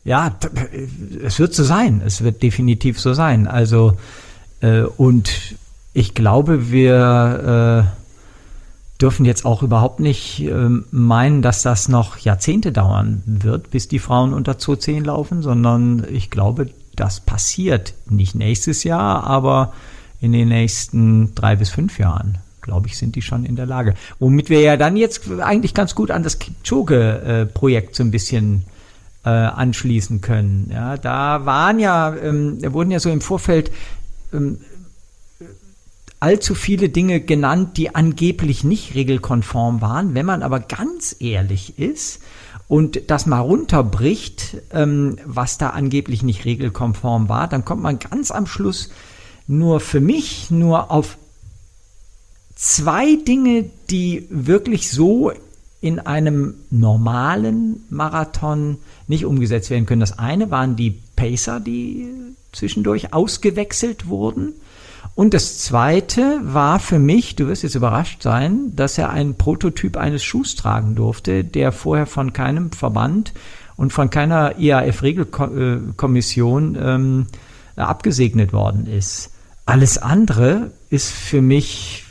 [0.04, 0.36] ja,
[1.22, 2.02] es wird so sein.
[2.04, 3.46] Es wird definitiv so sein.
[3.46, 3.96] Also,
[4.60, 5.54] äh, und
[5.92, 8.01] ich glaube, wir äh,
[9.02, 13.98] dürfen jetzt auch überhaupt nicht äh, meinen, dass das noch Jahrzehnte dauern wird, bis die
[13.98, 19.72] Frauen unter Zoo 10 laufen, sondern ich glaube, das passiert nicht nächstes Jahr, aber
[20.20, 23.94] in den nächsten drei bis fünf Jahren glaube ich, sind die schon in der Lage.
[24.20, 28.62] Womit wir ja dann jetzt eigentlich ganz gut an das Kipchoge-Projekt so ein bisschen
[29.24, 30.70] äh, anschließen können.
[30.72, 33.72] Ja, da waren ja, ähm, wurden ja so im Vorfeld
[34.32, 34.58] ähm,
[36.22, 40.14] allzu viele Dinge genannt, die angeblich nicht regelkonform waren.
[40.14, 42.20] Wenn man aber ganz ehrlich ist
[42.68, 48.30] und das mal runterbricht, ähm, was da angeblich nicht regelkonform war, dann kommt man ganz
[48.30, 48.90] am Schluss
[49.48, 51.18] nur für mich nur auf
[52.54, 55.32] zwei Dinge, die wirklich so
[55.80, 60.00] in einem normalen Marathon nicht umgesetzt werden können.
[60.00, 62.08] Das eine waren die Pacer, die
[62.52, 64.52] zwischendurch ausgewechselt wurden.
[65.14, 69.98] Und das zweite war für mich, du wirst jetzt überrascht sein, dass er einen Prototyp
[69.98, 73.34] eines Schuhs tragen durfte, der vorher von keinem Verband
[73.76, 77.26] und von keiner IAF-Regelkommission ähm,
[77.76, 79.30] abgesegnet worden ist.
[79.66, 82.04] Alles andere ist für mich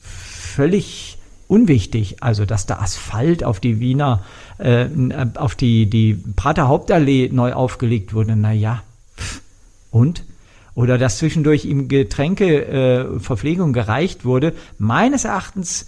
[0.00, 1.18] völlig
[1.48, 2.22] unwichtig.
[2.22, 4.22] Also, dass der Asphalt auf die Wiener,
[4.58, 4.86] äh,
[5.36, 8.82] auf die, die Prater Hauptallee neu aufgelegt wurde, naja,
[9.90, 10.24] und?
[10.74, 14.52] Oder dass zwischendurch ihm Getränke, äh, Verpflegung gereicht wurde.
[14.78, 15.86] Meines Erachtens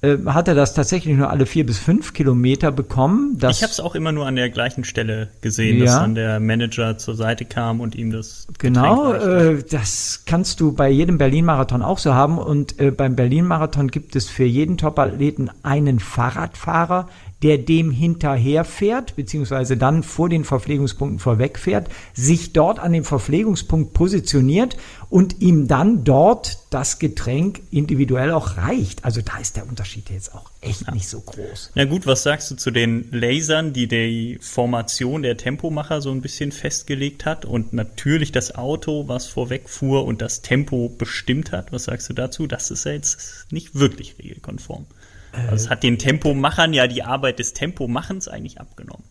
[0.00, 3.36] äh, hat er das tatsächlich nur alle vier bis fünf Kilometer bekommen.
[3.36, 5.86] ich habe es auch immer nur an der gleichen Stelle gesehen, ja.
[5.86, 8.46] dass dann der Manager zur Seite kam und ihm das.
[8.58, 12.38] Genau, äh, das kannst du bei jedem Berlin-Marathon auch so haben.
[12.38, 17.08] Und äh, beim Berlin-Marathon gibt es für jeden Top-Athleten einen Fahrradfahrer,
[17.42, 24.76] der dem hinterherfährt, beziehungsweise dann vor den Verpflegungspunkten vorwegfährt, sich dort an dem Verpflegungspunkt positioniert
[25.08, 29.04] und ihm dann dort das Getränk individuell auch reicht.
[29.04, 30.92] Also da ist der Unterschied jetzt auch echt ja.
[30.92, 31.70] nicht so groß.
[31.74, 36.20] Na gut, was sagst du zu den Lasern, die die Formation der Tempomacher so ein
[36.20, 41.72] bisschen festgelegt hat und natürlich das Auto, was vorwegfuhr und das Tempo bestimmt hat?
[41.72, 42.46] Was sagst du dazu?
[42.48, 44.86] Das ist ja jetzt nicht wirklich regelkonform.
[45.32, 49.04] Also es hat den Tempomachern ja die Arbeit des Tempomachens eigentlich abgenommen.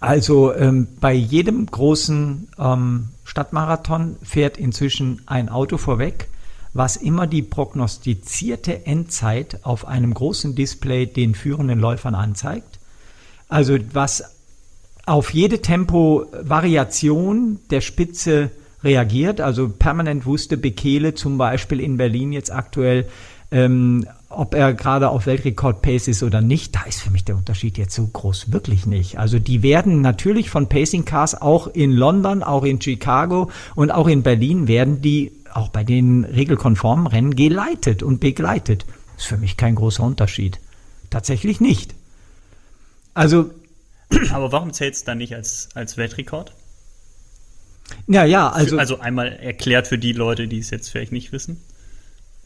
[0.00, 6.28] Also ähm, bei jedem großen ähm, Stadtmarathon fährt inzwischen ein Auto vorweg,
[6.74, 12.78] was immer die prognostizierte Endzeit auf einem großen Display den führenden Läufern anzeigt.
[13.48, 14.34] Also was
[15.06, 18.50] auf jede Tempovariation der Spitze
[18.82, 19.40] reagiert.
[19.40, 23.06] Also permanent wusste Bekele zum Beispiel in Berlin jetzt aktuell,
[23.50, 24.06] ähm,
[24.38, 27.94] ob er gerade auf Weltrekord-Pace ist oder nicht, da ist für mich der Unterschied jetzt
[27.94, 29.18] so groß wirklich nicht.
[29.18, 34.08] Also die werden natürlich von Pacing Cars auch in London, auch in Chicago und auch
[34.08, 38.84] in Berlin werden die auch bei den regelkonformen Rennen geleitet und begleitet.
[39.16, 40.58] Ist für mich kein großer Unterschied.
[41.10, 41.94] Tatsächlich nicht.
[43.14, 43.50] Also.
[44.32, 46.52] Aber warum zählt es dann nicht als, als Weltrekord?
[48.06, 48.78] Ja, ja, also.
[48.78, 51.60] Also einmal erklärt für die Leute, die es jetzt vielleicht nicht wissen.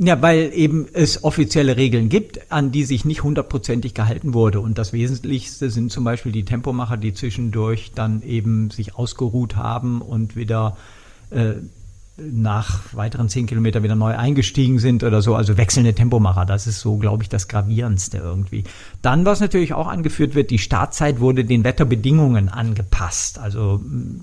[0.01, 4.61] Ja, weil eben es offizielle Regeln gibt, an die sich nicht hundertprozentig gehalten wurde.
[4.61, 10.01] Und das Wesentlichste sind zum Beispiel die Tempomacher, die zwischendurch dann eben sich ausgeruht haben
[10.01, 10.77] und wieder
[11.31, 11.55] äh,
[12.21, 16.45] nach weiteren zehn Kilometern wieder neu eingestiegen sind oder so, also wechselnde Tempomacher.
[16.45, 18.65] Das ist so, glaube ich, das Gravierendste irgendwie.
[19.03, 23.39] Dann, was natürlich auch angeführt wird, die Startzeit wurde den Wetterbedingungen angepasst.
[23.39, 23.81] Also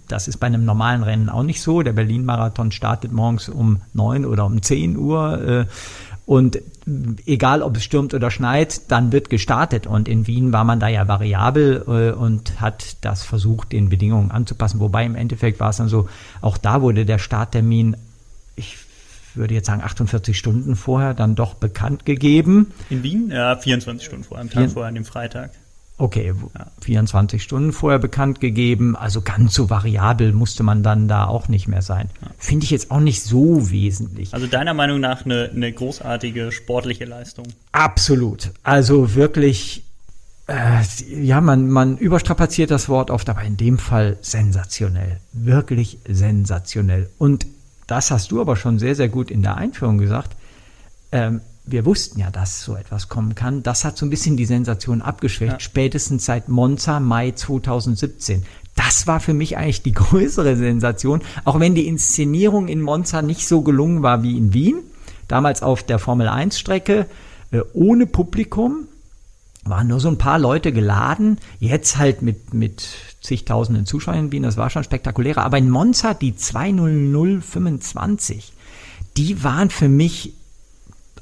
[0.08, 1.84] das ist bei einem normalen Rennen auch nicht so.
[1.84, 5.42] Der Berlin-Marathon startet morgens um neun oder um zehn Uhr.
[5.42, 5.66] Äh,
[6.26, 6.60] und
[7.26, 9.86] egal, ob es stürmt oder schneit, dann wird gestartet.
[9.86, 14.32] Und in Wien war man da ja variabel äh, und hat das versucht, den Bedingungen
[14.32, 14.80] anzupassen.
[14.80, 16.10] Wobei im Endeffekt war es dann so,
[16.42, 17.96] auch da wurde der Starttermin,
[18.56, 18.78] ich
[19.36, 22.72] würde jetzt sagen 48 Stunden vorher, dann doch bekannt gegeben.
[22.90, 23.30] In Wien?
[23.30, 25.52] Ja, 24 Stunden vorher, am Tag vorher, an dem Freitag.
[25.98, 26.68] Okay, ja.
[26.82, 31.70] 24 Stunden vorher bekannt gegeben, also ganz so variabel musste man dann da auch nicht
[31.70, 32.10] mehr sein.
[32.38, 34.34] Finde ich jetzt auch nicht so wesentlich.
[34.34, 37.46] Also deiner Meinung nach eine, eine großartige sportliche Leistung?
[37.72, 38.52] Absolut.
[38.64, 39.86] Also wirklich,
[40.48, 45.22] äh, ja, man, man überstrapaziert das Wort oft, aber in dem Fall sensationell.
[45.32, 47.10] Wirklich sensationell.
[47.18, 47.48] Und
[47.88, 50.36] das hast du aber schon sehr, sehr gut in der Einführung gesagt.
[51.14, 53.64] Ähm, wir wussten ja, dass so etwas kommen kann.
[53.64, 55.60] Das hat so ein bisschen die Sensation abgeschwächt, ja.
[55.60, 58.46] spätestens seit Monza Mai 2017.
[58.76, 63.48] Das war für mich eigentlich die größere Sensation, auch wenn die Inszenierung in Monza nicht
[63.48, 64.78] so gelungen war wie in Wien.
[65.28, 67.08] Damals auf der Formel 1 Strecke
[67.52, 68.88] äh, ohne Publikum,
[69.66, 71.40] waren nur so ein paar Leute geladen.
[71.60, 72.88] Jetzt halt mit, mit
[73.22, 75.44] zigtausenden Zuschauern in Wien, das war schon spektakulärer.
[75.44, 78.54] Aber in Monza, die 20025,
[79.18, 80.34] die waren für mich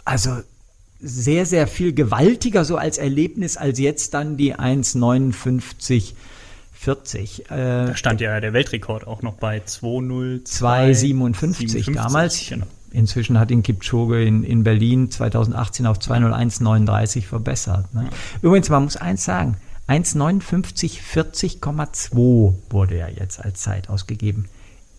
[0.06, 0.38] also
[1.00, 6.14] sehr, sehr viel gewaltiger so als Erlebnis als jetzt dann die 1,59
[6.84, 7.46] 40.
[7.46, 12.48] Äh, da stand ja der Weltrekord auch noch bei 2,057 damals.
[12.48, 12.66] Genau.
[12.92, 17.92] Inzwischen hat ihn Kipchoge in, in Berlin 2018 auf 2,0139 verbessert.
[17.94, 18.10] Ne?
[18.42, 19.56] Übrigens, man muss eins sagen,
[19.88, 24.46] 1,59 40,2 wurde ja jetzt als Zeit ausgegeben.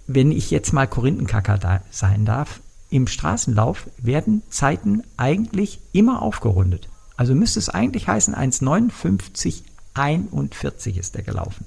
[0.06, 2.60] Wenn ich jetzt mal Korinthenkacker da sein darf,
[2.94, 6.88] im Straßenlauf werden Zeiten eigentlich immer aufgerundet.
[7.16, 11.64] Also müsste es eigentlich heißen 1,59,41 ist der gelaufen.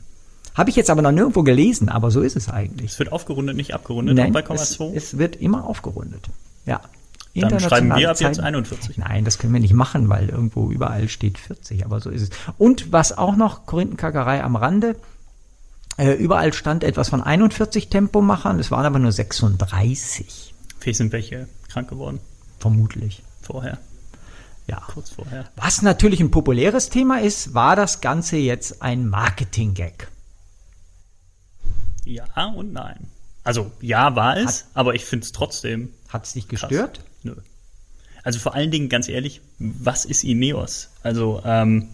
[0.55, 2.91] Habe ich jetzt aber noch nirgendwo gelesen, aber so ist es eigentlich.
[2.91, 6.29] Es wird aufgerundet, nicht abgerundet, Nein, bei Komma es, es wird immer aufgerundet.
[6.65, 6.79] Ja.
[7.35, 8.97] Dann schreiben wir ab jetzt 41.
[8.97, 12.29] Nein, das können wir nicht machen, weil irgendwo überall steht 40, aber so ist es.
[12.57, 14.95] Und was auch noch, Korinthenkackerei am Rande,
[15.97, 20.53] äh, überall stand etwas von 41 Tempomachern, es waren aber nur 36.
[20.79, 22.19] Vielleicht sind welche krank geworden.
[22.59, 23.23] Vermutlich.
[23.41, 23.77] Vorher.
[24.67, 24.81] Ja.
[24.87, 25.49] Kurz vorher.
[25.55, 30.09] Was natürlich ein populäres Thema ist, war das Ganze jetzt ein Marketing-Gag?
[32.05, 33.07] Ja und nein.
[33.43, 35.93] Also ja war es, hat, aber ich finde es trotzdem.
[36.09, 36.95] Hat es dich gestört?
[36.95, 37.05] Krass.
[37.23, 37.35] Nö.
[38.23, 40.89] Also vor allen Dingen, ganz ehrlich, was ist Ineos?
[41.01, 41.87] Also ähm,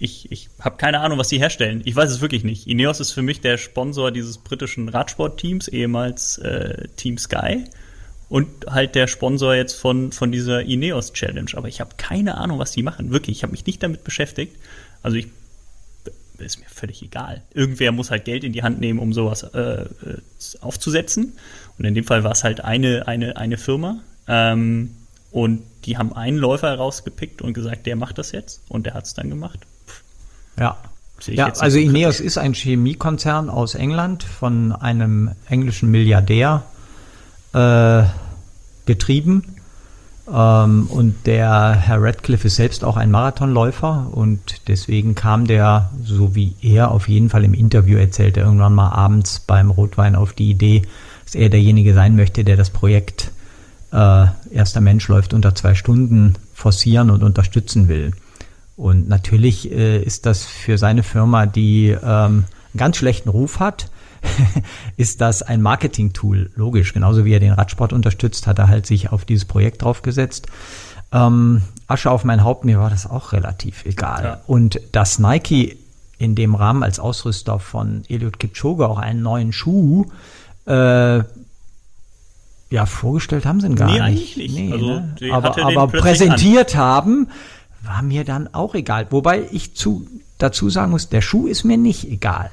[0.00, 1.82] ich, ich habe keine Ahnung, was die herstellen.
[1.84, 2.66] Ich weiß es wirklich nicht.
[2.66, 7.64] Ineos ist für mich der Sponsor dieses britischen Radsportteams, ehemals äh, Team Sky.
[8.30, 11.50] Und halt der Sponsor jetzt von, von dieser Ineos Challenge.
[11.54, 13.10] Aber ich habe keine Ahnung, was die machen.
[13.10, 14.56] Wirklich, ich habe mich nicht damit beschäftigt.
[15.02, 15.28] Also ich
[16.38, 17.42] ist mir völlig egal.
[17.52, 19.86] Irgendwer muss halt Geld in die Hand nehmen, um sowas äh, äh
[20.62, 21.34] aufzusetzen.
[21.76, 24.00] Und in dem Fall war es halt eine, eine, eine Firma.
[24.26, 24.96] Ähm,
[25.30, 28.62] und die haben einen Läufer herausgepickt und gesagt, der macht das jetzt.
[28.68, 29.66] Und der hat es dann gemacht.
[30.60, 30.76] Ja.
[31.26, 36.62] Ja, also Ineos ist ein Chemiekonzern aus England von einem englischen Milliardär
[37.52, 38.04] äh,
[38.86, 39.42] getrieben.
[40.32, 46.34] Ähm, und der Herr Radcliffe ist selbst auch ein Marathonläufer und deswegen kam der, so
[46.34, 50.48] wie er auf jeden Fall im Interview erzählte, irgendwann mal abends beim Rotwein auf die
[50.48, 50.82] Idee,
[51.24, 53.30] dass er derjenige sein möchte, der das Projekt
[53.92, 58.12] äh, Erster Mensch läuft unter zwei Stunden forcieren und unterstützen will.
[58.80, 63.90] Und natürlich äh, ist das für seine Firma, die ähm, einen ganz schlechten Ruf hat,
[64.96, 66.94] ist das ein Marketing-Tool, logisch.
[66.94, 70.46] Genauso wie er den Radsport unterstützt, hat er halt sich auf dieses Projekt draufgesetzt.
[71.12, 74.24] Ähm, Asche auf mein Haupt, mir war das auch relativ egal.
[74.24, 74.40] Ja.
[74.46, 75.76] Und dass Nike
[76.16, 80.06] in dem Rahmen als Ausrüster von Eliud Kipchoge auch einen neuen Schuh
[80.64, 81.22] äh,
[82.70, 84.38] ja, vorgestellt haben sie ihn gar nee, nicht.
[84.38, 84.54] nicht.
[84.54, 85.14] Nee, also, ne?
[85.32, 86.80] Aber, aber präsentiert an.
[86.80, 87.28] haben,
[87.82, 89.06] war mir dann auch egal.
[89.10, 90.06] Wobei ich zu,
[90.38, 92.50] dazu sagen muss, der Schuh ist mir nicht egal.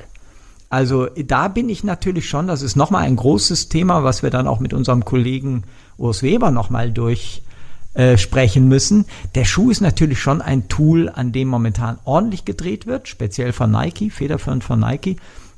[0.70, 4.48] Also da bin ich natürlich schon, das ist nochmal ein großes Thema, was wir dann
[4.48, 5.64] auch mit unserem Kollegen
[5.98, 9.06] Urs Weber nochmal durchsprechen äh, müssen.
[9.36, 13.72] Der Schuh ist natürlich schon ein Tool, an dem momentan ordentlich gedreht wird, speziell von
[13.72, 15.18] Nike, federführend von Nike,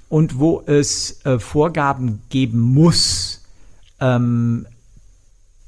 [0.09, 3.43] und wo es äh, Vorgaben geben muss,
[3.99, 4.67] ähm,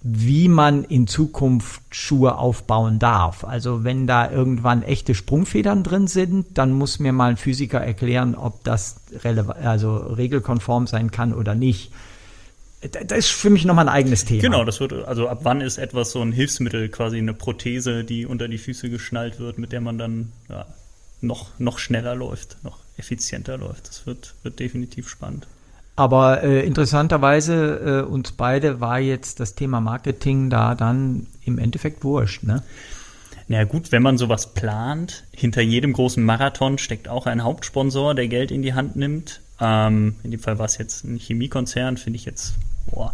[0.04, 3.44] wie man in Zukunft Schuhe aufbauen darf.
[3.44, 8.34] Also wenn da irgendwann echte Sprungfedern drin sind, dann muss mir mal ein Physiker erklären,
[8.34, 9.02] ob das
[9.64, 11.92] also regelkonform sein kann oder nicht.
[12.82, 14.42] Das ist für mich nochmal ein eigenes Thema.
[14.42, 18.26] Genau, das wird, also ab wann ist etwas so ein Hilfsmittel, quasi eine Prothese, die
[18.26, 20.66] unter die Füße geschnallt wird, mit der man dann ja,
[21.22, 23.88] noch, noch schneller läuft, noch effizienter läuft.
[23.88, 25.46] Das wird, wird definitiv spannend.
[26.02, 32.04] Aber äh, interessanterweise, äh, uns beide war jetzt das Thema Marketing da dann im Endeffekt
[32.04, 32.64] wurscht, ne?
[33.48, 38.28] Na gut, wenn man sowas plant, hinter jedem großen Marathon steckt auch ein Hauptsponsor, der
[38.30, 39.42] Geld in die Hand nimmt.
[39.60, 42.56] Ähm, in dem Fall war es jetzt ein Chemiekonzern, finde ich jetzt,
[42.88, 43.14] boah,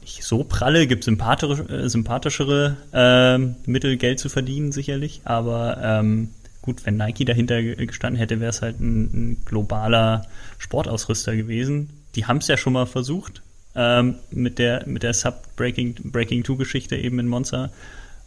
[0.00, 3.38] nicht so pralle, gibt sympathischere, äh, sympathischere äh,
[3.70, 5.20] Mittel, Geld zu verdienen, sicherlich.
[5.22, 6.30] Aber ähm,
[6.70, 10.26] gut, wenn Nike dahinter gestanden hätte, wäre es halt ein, ein, globaler
[10.58, 11.90] Sportausrüster gewesen.
[12.14, 13.42] Die haben es ja schon mal versucht
[13.74, 17.70] ähm, mit der mit der Sub Breaking Breaking 2 Geschichte eben in Monza.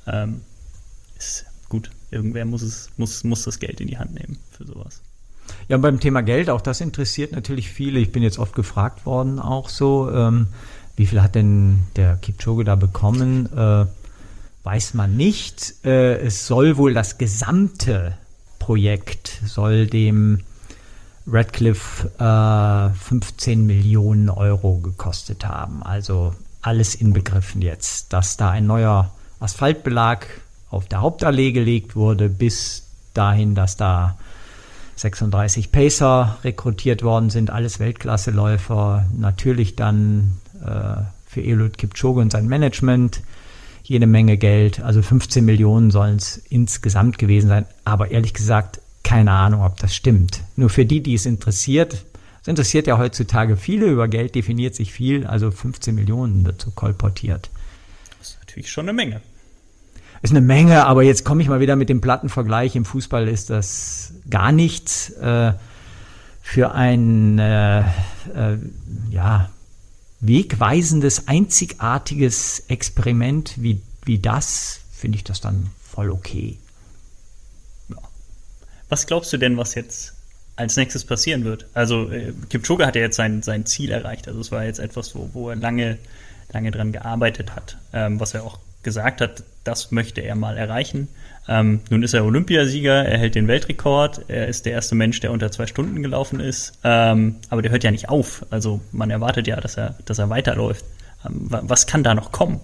[0.08, 0.42] Ähm,
[1.18, 1.90] ist gut.
[2.12, 5.02] Irgendwer muss es muss muss das Geld in die Hand nehmen für sowas.
[5.70, 8.00] Ja, beim Thema Geld, auch das interessiert natürlich viele.
[8.00, 10.48] Ich bin jetzt oft gefragt worden, auch so, ähm,
[10.98, 13.50] wie viel hat denn der Kipchoge da bekommen?
[13.56, 13.86] Äh,
[14.64, 15.86] weiß man nicht.
[15.86, 18.18] Äh, es soll wohl das gesamte
[18.64, 20.40] Projekt soll dem
[21.28, 25.84] Radcliffe äh, 15 Millionen Euro gekostet haben.
[25.84, 29.12] Also alles inbegriffen jetzt, dass da ein neuer
[29.42, 30.28] Asphaltbelag
[30.70, 32.84] auf der Hauptallee gelegt wurde, bis
[33.14, 34.18] dahin, dass da
[34.96, 39.06] 36 Pacer rekrutiert worden sind, alles Weltklasseläufer.
[39.18, 43.24] Natürlich dann äh, für Eliud Kipchoge und sein Management
[43.84, 44.82] jede Menge Geld.
[44.82, 47.66] Also 15 Millionen sollen es insgesamt gewesen sein.
[47.86, 50.42] Aber ehrlich gesagt, keine Ahnung, ob das stimmt.
[50.56, 52.06] Nur für die, die es interessiert,
[52.42, 56.72] es interessiert ja heutzutage viele, über Geld definiert sich viel, also 15 Millionen wird so
[56.72, 57.50] kolportiert.
[58.20, 59.22] Das ist natürlich schon eine Menge.
[60.22, 62.76] Ist eine Menge, aber jetzt komme ich mal wieder mit dem Plattenvergleich.
[62.76, 65.10] Im Fußball ist das gar nichts.
[65.12, 65.54] Äh,
[66.42, 67.84] für ein äh, äh,
[69.10, 69.50] ja,
[70.24, 76.58] wegweisendes, einzigartiges Experiment wie, wie das, finde ich das dann voll okay.
[77.90, 77.98] Ja.
[78.90, 80.14] Was glaubst du denn, was jetzt
[80.56, 81.68] als nächstes passieren wird?
[81.74, 84.28] Also äh, Kipchoge hat ja jetzt sein, sein Ziel erreicht.
[84.28, 85.98] Also es war jetzt etwas, wo, wo er lange,
[86.52, 91.10] lange dran gearbeitet hat, ähm, was er auch gesagt hat, das möchte er mal erreichen.
[91.48, 95.32] Ähm, nun ist er Olympiasieger, er hält den Weltrekord, er ist der erste Mensch, der
[95.32, 98.46] unter zwei Stunden gelaufen ist, ähm, aber der hört ja nicht auf.
[98.50, 100.86] Also man erwartet ja, dass er, dass er weiterläuft.
[101.26, 102.62] Ähm, was kann da noch kommen?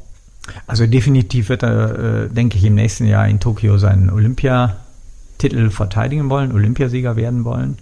[0.65, 6.29] Also definitiv wird er, äh, denke ich, im nächsten Jahr in Tokio seinen Olympiatitel verteidigen
[6.29, 7.77] wollen, Olympiasieger werden wollen.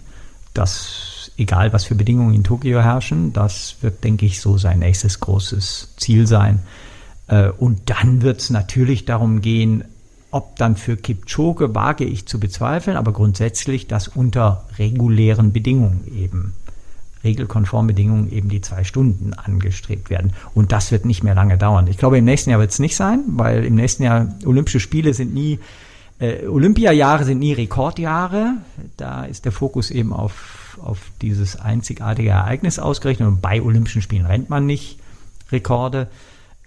[0.52, 5.20] Das, egal was für Bedingungen in Tokio herrschen, das wird, denke ich, so sein nächstes
[5.20, 6.58] großes Ziel sein.
[7.28, 9.84] Äh, und dann wird es natürlich darum gehen,
[10.30, 16.52] ob dann für Kipchoge wage ich zu bezweifeln, aber grundsätzlich, dass unter regulären Bedingungen eben,
[17.24, 20.32] regelkonformen Bedingungen eben die zwei Stunden angestrebt werden.
[20.54, 21.86] Und das wird nicht mehr lange dauern.
[21.86, 25.14] Ich glaube, im nächsten Jahr wird es nicht sein, weil im nächsten Jahr Olympische Spiele
[25.14, 25.58] sind nie,
[26.18, 28.54] äh, Olympiajahre sind nie Rekordjahre.
[28.98, 33.28] Da ist der Fokus eben auf, auf dieses einzigartige Ereignis ausgerechnet.
[33.28, 34.98] Und bei Olympischen Spielen rennt man nicht
[35.50, 36.08] Rekorde.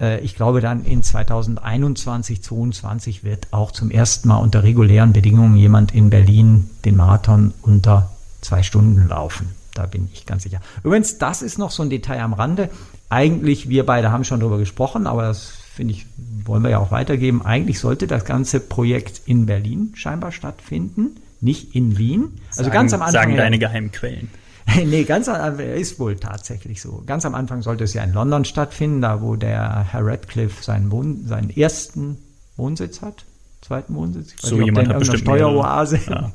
[0.02, 5.56] Äh, ich glaube, dann in 2021, 2022 wird auch zum ersten Mal unter regulären Bedingungen
[5.56, 9.50] jemand in Berlin den Marathon unter zwei Stunden laufen.
[9.74, 10.60] Da bin ich ganz sicher.
[10.84, 12.70] Übrigens, das ist noch so ein Detail am Rande.
[13.10, 16.06] Eigentlich, wir beide haben schon darüber gesprochen, aber das finde ich,
[16.46, 17.46] wollen wir ja auch weitergeben.
[17.46, 22.40] Eigentlich sollte das ganze Projekt in Berlin scheinbar stattfinden, nicht in Wien.
[22.50, 23.14] Also sagen, ganz am Anfang.
[23.14, 24.30] Sagen deine geheimen Quellen.
[24.86, 27.04] nee, ganz ist wohl tatsächlich so.
[27.06, 30.92] Ganz am Anfang sollte es ja in London stattfinden, da wo der Herr Radcliffe seinen,
[30.92, 32.18] Wohn seinen ersten
[32.58, 33.26] Wohnsitz hat.
[33.62, 34.34] Zweiten Wohnsitz.
[34.34, 36.00] Ich so nicht, jemand hat bestimmt Steueroase.
[36.10, 36.32] Ja.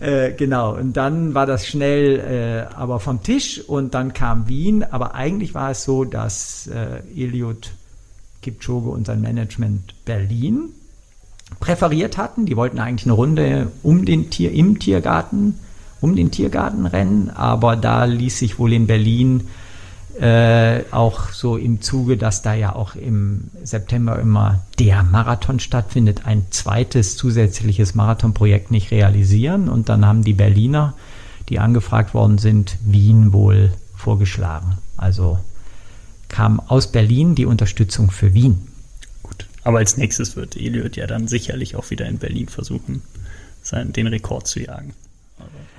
[0.00, 0.76] äh, genau.
[0.76, 4.84] Und dann war das schnell äh, aber vom Tisch und dann kam Wien.
[4.84, 7.72] Aber eigentlich war es so, dass äh, Eliot
[8.42, 10.70] Kipchoge und sein Management Berlin
[11.58, 12.46] präferiert hatten.
[12.46, 15.58] Die wollten eigentlich eine Runde um den Tier im Tiergarten
[16.02, 19.48] um den Tiergarten rennen, aber da ließ sich wohl in Berlin
[20.20, 26.26] äh, auch so im Zuge, dass da ja auch im September immer der Marathon stattfindet,
[26.26, 29.70] ein zweites zusätzliches Marathonprojekt nicht realisieren.
[29.70, 30.94] Und dann haben die Berliner,
[31.48, 34.76] die angefragt worden sind, Wien wohl vorgeschlagen.
[34.98, 35.38] Also
[36.28, 38.68] kam aus Berlin die Unterstützung für Wien.
[39.22, 43.02] Gut, aber als nächstes wird Eliot ja dann sicherlich auch wieder in Berlin versuchen,
[43.62, 44.92] seinen, den Rekord zu jagen.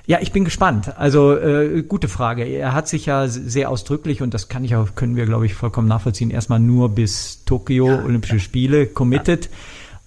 [0.05, 0.97] Ja, ich bin gespannt.
[0.97, 2.43] Also äh, gute Frage.
[2.43, 5.53] Er hat sich ja sehr ausdrücklich und das kann ich auch, können wir, glaube ich,
[5.53, 6.29] vollkommen nachvollziehen.
[6.29, 8.41] Erstmal nur bis Tokio ja, Olympische ja.
[8.41, 9.45] Spiele committed.
[9.45, 9.51] Ja.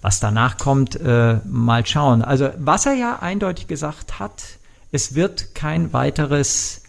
[0.01, 2.21] Was danach kommt, äh, mal schauen.
[2.21, 4.43] Also was er ja eindeutig gesagt hat,
[4.91, 6.83] es wird kein weiteres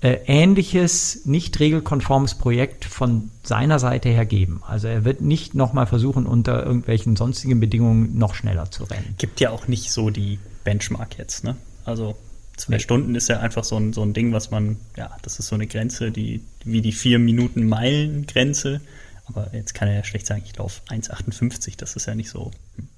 [0.00, 4.62] äh, ähnliches, nicht regelkonformes Projekt von seiner Seite her geben.
[4.66, 9.14] Also er wird nicht nochmal versuchen, unter irgendwelchen sonstigen Bedingungen noch schneller zu rennen.
[9.18, 11.56] Gibt ja auch nicht so die Benchmark jetzt, ne?
[11.86, 12.16] Also
[12.56, 12.78] Zwei.
[12.78, 15.54] Stunden ist ja einfach so ein, so ein Ding, was man, ja, das ist so
[15.54, 18.80] eine Grenze, die wie die vier Minuten Meilen Grenze.
[19.26, 22.50] Aber jetzt kann er ja schlecht sagen, ich laufe 1,58, das ist ja nicht so.
[22.76, 22.88] Hm.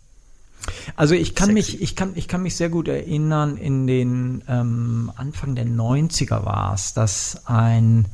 [0.94, 1.72] Also ich kann Sexy.
[1.72, 6.44] mich, ich kann, ich kann mich sehr gut erinnern, in den ähm, Anfang der 90er
[6.44, 8.04] war es, dass ein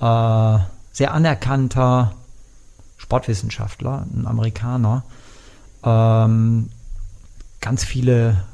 [0.00, 0.58] äh,
[0.92, 2.14] sehr anerkannter
[2.96, 5.04] Sportwissenschaftler, ein Amerikaner,
[5.82, 6.70] ähm,
[7.60, 8.44] ganz viele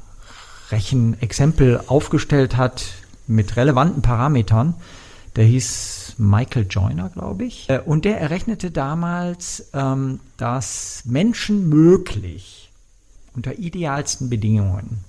[0.73, 2.85] Rechenexempel aufgestellt hat
[3.27, 4.75] mit relevanten Parametern.
[5.37, 7.71] Der hieß Michael Joyner, glaube ich.
[7.71, 12.71] Äh, und der errechnete damals, ähm, dass Menschen möglich
[13.35, 15.05] unter idealsten Bedingungen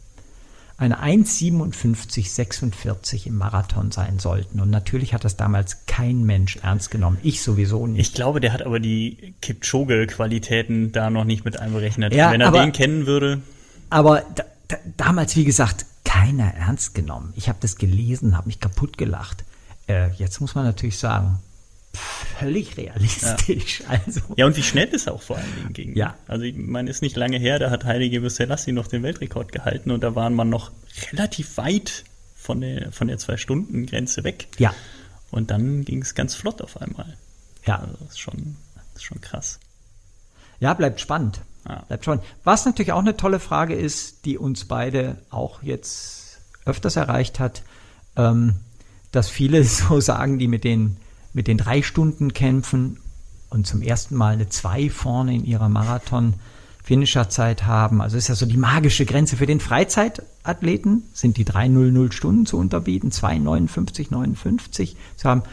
[0.78, 4.60] eine 1,57,46 im Marathon sein sollten.
[4.60, 7.20] Und natürlich hat das damals kein Mensch ernst genommen.
[7.24, 8.02] Ich sowieso nicht.
[8.02, 12.14] Ich glaube, der hat aber die Kipchoge-Qualitäten da noch nicht mit einberechnet.
[12.14, 13.42] Ja, Wenn er aber, den kennen würde.
[13.90, 14.24] Aber
[14.68, 17.34] da, damals, wie gesagt, keiner ernst genommen.
[17.36, 19.44] Ich habe das gelesen, habe mich kaputt gelacht.
[19.88, 21.40] Äh, jetzt muss man natürlich sagen,
[21.94, 23.82] völlig realistisch.
[23.82, 23.86] Ja.
[24.06, 24.22] Also.
[24.36, 25.96] ja, und wie schnell er auch vor allen Dingen ging.
[25.96, 26.16] Ja.
[26.28, 29.92] Also ich meine, ist nicht lange her, da hat Heilige Selassie noch den Weltrekord gehalten
[29.92, 30.72] und da waren man noch
[31.12, 32.04] relativ weit
[32.36, 34.48] von der, von der Zwei-Stunden-Grenze weg.
[34.58, 34.74] Ja.
[35.32, 37.18] Und dann ging es ganz flott auf einmal.
[37.66, 37.80] Ja.
[37.80, 39.60] Also das ist schon, das ist schon krass.
[40.64, 41.42] Ja, bleibt spannend.
[41.68, 41.84] Ja.
[41.90, 42.24] Bleibt spannend.
[42.46, 47.64] Was natürlich auch eine tolle Frage ist, die uns beide auch jetzt öfters erreicht hat,
[48.16, 48.56] ähm,
[49.12, 50.96] dass viele so sagen, die mit den,
[51.34, 53.02] mit den drei Stunden kämpfen
[53.50, 56.36] und zum ersten Mal eine zwei vorne in ihrer Marathon
[56.82, 58.02] Finisherzeit haben.
[58.02, 62.58] Also ist ja so die magische Grenze für den Freizeitathleten, sind die 300 Stunden zu
[62.58, 65.44] unterbieten, 2,59, 59 zu haben.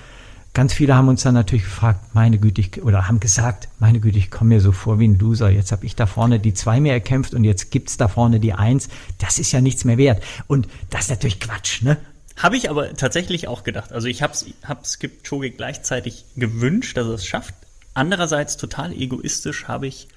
[0.52, 4.18] Ganz viele haben uns dann natürlich gefragt, meine Güte, ich, oder haben gesagt, meine Güte,
[4.18, 5.48] ich komme mir so vor wie ein Loser.
[5.48, 8.52] Jetzt habe ich da vorne die zwei mehr erkämpft und jetzt gibt's da vorne die
[8.52, 8.88] eins.
[9.18, 10.22] Das ist ja nichts mehr wert.
[10.48, 11.98] Und das ist natürlich Quatsch, ne?
[12.36, 13.92] Habe ich aber tatsächlich auch gedacht.
[13.92, 14.32] Also ich habe
[14.64, 17.54] hab Skip Choge gleichzeitig gewünscht, dass er es schafft.
[17.94, 20.08] Andererseits total egoistisch habe ich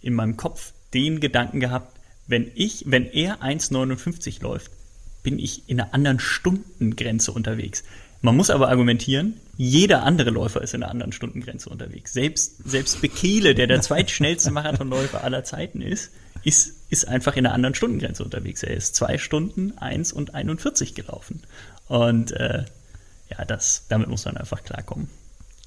[0.00, 4.70] in meinem Kopf den Gedanken gehabt, wenn ich, wenn er 1,59 läuft,
[5.22, 7.84] bin ich in einer anderen Stundengrenze unterwegs.
[8.26, 12.12] Man muss aber argumentieren, jeder andere Läufer ist in einer anderen Stundengrenze unterwegs.
[12.12, 16.10] Selbst, selbst Bekele, der der zweitschnellste Marathonläufer aller Zeiten ist,
[16.42, 18.64] ist, ist einfach in einer anderen Stundengrenze unterwegs.
[18.64, 21.44] Er ist zwei Stunden, 1 und 41 gelaufen.
[21.86, 22.64] Und äh,
[23.30, 25.08] ja, das, damit muss man einfach klarkommen.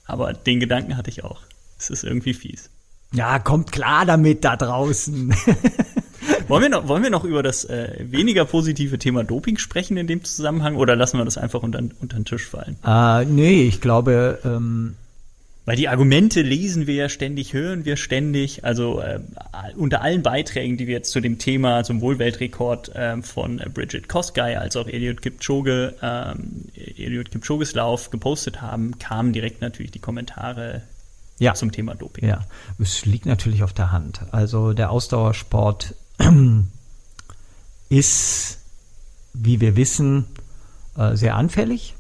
[0.03, 1.39] Aber den Gedanken hatte ich auch.
[1.78, 2.70] Es ist irgendwie fies.
[3.14, 5.34] Ja, kommt klar damit da draußen.
[6.48, 10.08] wollen, wir noch, wollen wir noch über das äh, weniger positive Thema Doping sprechen in
[10.08, 12.78] dem Zusammenhang oder lassen wir das einfach unter, unter den Tisch fallen?
[12.86, 14.40] Äh, nee, ich glaube.
[14.44, 14.96] Ähm
[15.70, 18.66] weil die Argumente lesen wir ja ständig, hören wir ständig.
[18.66, 19.20] Also äh,
[19.76, 24.58] unter allen Beiträgen, die wir jetzt zu dem Thema, zum Wohlweltrekord äh, von Bridget Kosgei
[24.58, 30.82] als auch Eliud Kipchoge, ähm, Eliud Kipchoges Lauf gepostet haben, kamen direkt natürlich die Kommentare
[31.38, 31.54] ja.
[31.54, 32.28] zum Thema Doping.
[32.28, 32.46] Ja,
[32.80, 34.22] es liegt natürlich auf der Hand.
[34.32, 35.94] Also der Ausdauersport
[37.90, 38.60] ist,
[39.34, 40.26] wie wir wissen,
[40.98, 41.96] äh, sehr anfällig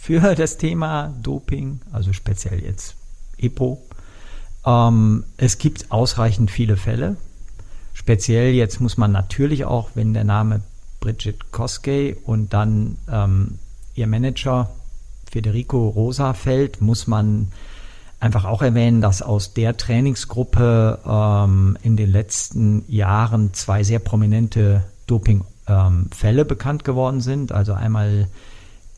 [0.00, 2.94] für das Thema Doping, also speziell jetzt
[3.38, 3.82] EPO.
[4.66, 7.16] Ähm, es gibt ausreichend viele Fälle.
[7.94, 10.60] Speziell jetzt muss man natürlich auch, wenn der Name
[11.00, 13.58] Bridget Koskey und dann ähm,
[13.94, 14.70] ihr Manager
[15.30, 17.48] Federico Rosa fällt, muss man
[18.24, 24.82] einfach auch erwähnen, dass aus der Trainingsgruppe ähm, in den letzten Jahren zwei sehr prominente
[25.06, 27.52] Dopingfälle ähm, bekannt geworden sind.
[27.52, 28.28] Also einmal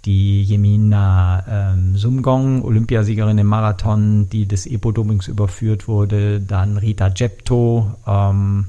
[0.04, 6.40] die Jemina ähm, Sumgong, Olympiasiegerin im Marathon, die des Epo-Dopings überführt wurde.
[6.40, 8.66] Dann Rita Jepto, ähm,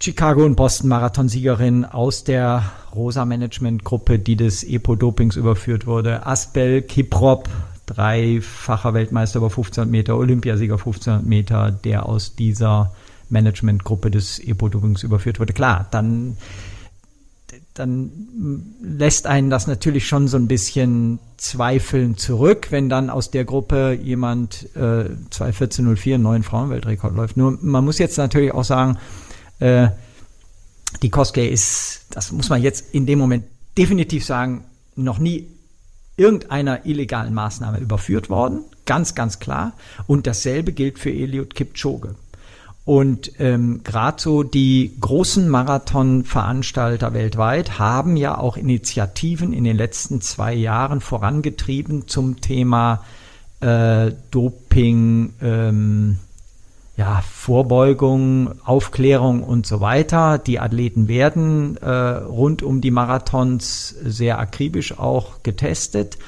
[0.00, 6.26] Chicago- und Boston-Marathon-Siegerin aus der Rosa-Management-Gruppe, die des Epo-Dopings überführt wurde.
[6.26, 7.48] Asbel Kiprop,
[7.88, 12.92] dreifacher Weltmeister über 1500 Meter, Olympiasieger 1500 Meter, der aus dieser
[13.30, 15.52] Managementgruppe des Epo-Dopings überführt wurde.
[15.52, 16.36] Klar, dann,
[17.74, 18.10] dann
[18.82, 23.92] lässt einen das natürlich schon so ein bisschen zweifeln zurück, wenn dann aus der Gruppe
[23.92, 24.78] jemand äh,
[25.30, 27.36] 2.14.04 einen neuen Frauenweltrekord läuft.
[27.36, 28.98] Nur man muss jetzt natürlich auch sagen,
[29.60, 29.88] äh,
[31.02, 33.44] die Koskei ist, das muss man jetzt in dem Moment
[33.76, 34.64] definitiv sagen,
[34.96, 35.46] noch nie
[36.18, 39.72] irgendeiner illegalen Maßnahme überführt worden, ganz, ganz klar.
[40.06, 42.14] Und dasselbe gilt für Eliud Kipchoge.
[42.84, 50.22] Und ähm, gerade so die großen Marathonveranstalter weltweit haben ja auch Initiativen in den letzten
[50.22, 53.04] zwei Jahren vorangetrieben zum Thema
[53.60, 56.18] äh, Doping, ähm,
[56.98, 60.36] ja, Vorbeugung, Aufklärung und so weiter.
[60.36, 66.18] Die Athleten werden äh, rund um die Marathons sehr akribisch auch getestet.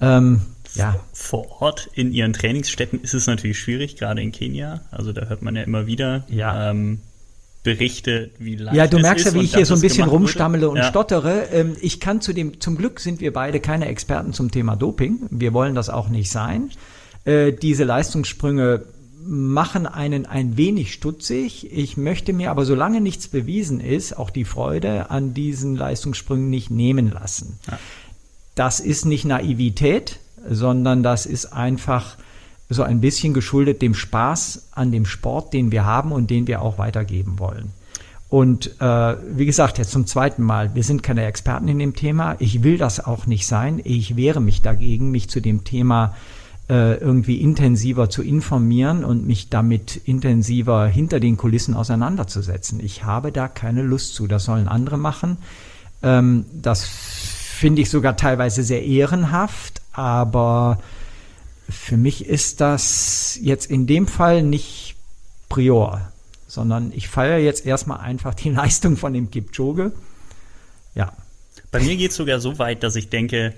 [0.00, 0.40] Ähm,
[0.74, 0.96] ja.
[1.12, 4.80] Vor Ort in ihren Trainingsstätten ist es natürlich schwierig, gerade in Kenia.
[4.90, 6.70] Also da hört man ja immer wieder ja.
[6.70, 7.02] ähm,
[7.62, 10.70] Berichte, wie leicht Ja, du merkst ja, wie ich hier so ein bisschen rumstammele wurde.
[10.72, 10.88] und ja.
[10.88, 11.44] stottere.
[11.52, 15.20] Ähm, ich kann zu dem, zum Glück sind wir beide keine Experten zum Thema Doping.
[15.30, 16.70] Wir wollen das auch nicht sein.
[17.24, 18.82] Äh, diese Leistungssprünge
[19.26, 21.70] machen einen ein wenig stutzig.
[21.72, 26.70] Ich möchte mir aber, solange nichts bewiesen ist, auch die Freude an diesen Leistungssprüngen nicht
[26.70, 27.58] nehmen lassen.
[27.70, 27.78] Ja.
[28.54, 30.18] Das ist nicht Naivität,
[30.48, 32.16] sondern das ist einfach
[32.68, 36.62] so ein bisschen geschuldet dem Spaß an dem Sport, den wir haben und den wir
[36.62, 37.72] auch weitergeben wollen.
[38.28, 42.36] Und äh, wie gesagt, jetzt zum zweiten Mal, wir sind keine Experten in dem Thema.
[42.38, 43.80] Ich will das auch nicht sein.
[43.82, 46.39] Ich wehre mich dagegen, mich zu dem Thema äh,
[46.72, 52.80] irgendwie intensiver zu informieren und mich damit intensiver hinter den Kulissen auseinanderzusetzen.
[52.80, 54.26] Ich habe da keine Lust zu.
[54.26, 55.38] Das sollen andere machen.
[56.02, 60.78] Ähm, das finde ich sogar teilweise sehr ehrenhaft, aber
[61.68, 64.96] für mich ist das jetzt in dem Fall nicht
[65.48, 66.12] prior,
[66.46, 69.92] sondern ich feiere jetzt erstmal einfach die Leistung von dem Kipchoge.
[70.94, 71.12] Ja.
[71.70, 73.54] Bei mir geht es sogar so weit, dass ich denke,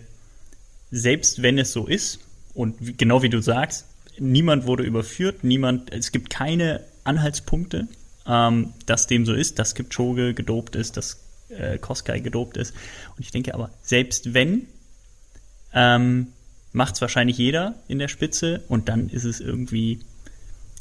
[0.91, 2.21] selbst wenn es so ist,
[2.55, 3.87] und genau wie du sagst,
[4.19, 7.89] niemand wurde überführt, niemand, es gibt keine Anhaltspunkte,
[8.27, 12.75] ähm, dass dem so ist, dass Kipchoge gedopt ist, dass äh, Koskai gedopt ist.
[13.17, 14.67] Und ich denke aber, selbst wenn,
[15.73, 16.29] ähm,
[16.73, 20.01] macht es wahrscheinlich jeder in der Spitze und dann ist es irgendwie,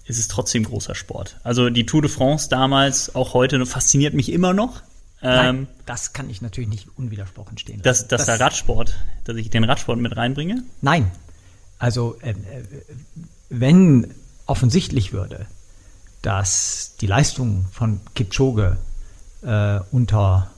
[0.06, 1.40] ist es trotzdem großer Sport.
[1.44, 4.82] Also die Tour de France damals, auch heute, fasziniert mich immer noch.
[5.22, 7.82] Nein, ähm, das kann ich natürlich nicht unwidersprochen stehen.
[7.84, 10.64] Dass, dass das, der Radsport, dass ich den Radsport mit reinbringe?
[10.82, 11.12] Nein.
[11.82, 12.36] Also, äh, äh,
[13.50, 14.14] wenn
[14.46, 15.48] offensichtlich würde,
[16.22, 18.78] dass die Leistung von Kipchoge
[19.42, 20.52] äh, unter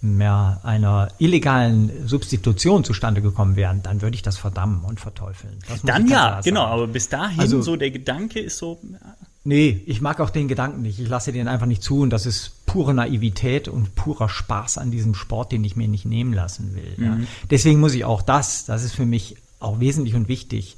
[0.00, 5.58] mehr einer illegalen Substitution zustande gekommen wären, dann würde ich das verdammen und verteufeln.
[5.84, 8.80] Dann ja, genau, aber bis dahin also, so der Gedanke ist so.
[8.90, 9.16] Ja.
[9.46, 10.98] Nee, ich mag auch den Gedanken nicht.
[10.98, 14.90] Ich lasse den einfach nicht zu und das ist pure Naivität und purer Spaß an
[14.90, 16.94] diesem Sport, den ich mir nicht nehmen lassen will.
[16.96, 17.04] Mhm.
[17.04, 17.18] Ja.
[17.50, 20.76] Deswegen muss ich auch das, das ist für mich auch wesentlich und wichtig,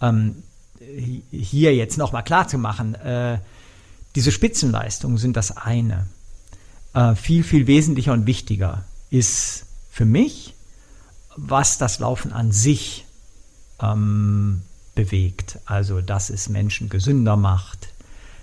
[0.00, 0.42] ähm,
[1.30, 2.94] hier jetzt nochmal klar zu machen.
[2.94, 3.38] Äh,
[4.14, 6.06] diese Spitzenleistungen sind das eine.
[6.94, 10.54] Äh, viel, viel wesentlicher und wichtiger ist für mich,
[11.36, 13.04] was das Laufen an sich
[13.80, 14.62] ähm,
[14.94, 15.58] bewegt.
[15.66, 17.88] Also, dass es Menschen gesünder macht,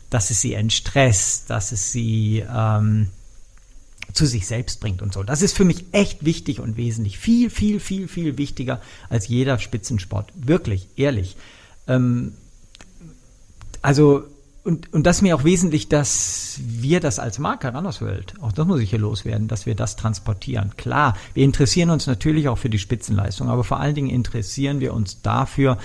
[0.09, 3.09] dass es sie entstresst, dass es sie ähm,
[4.13, 5.23] zu sich selbst bringt und so.
[5.23, 7.17] Das ist für mich echt wichtig und wesentlich.
[7.17, 10.31] Viel, viel, viel, viel wichtiger als jeder Spitzensport.
[10.35, 11.35] Wirklich, ehrlich.
[11.87, 12.33] Ähm,
[13.81, 14.23] also
[14.63, 18.65] und, und das ist mir auch wesentlich, dass wir das als Marke Randerswelt, auch das
[18.65, 20.71] muss ich hier loswerden, dass wir das transportieren.
[20.77, 24.93] Klar, wir interessieren uns natürlich auch für die Spitzenleistung, aber vor allen Dingen interessieren wir
[24.93, 25.77] uns dafür,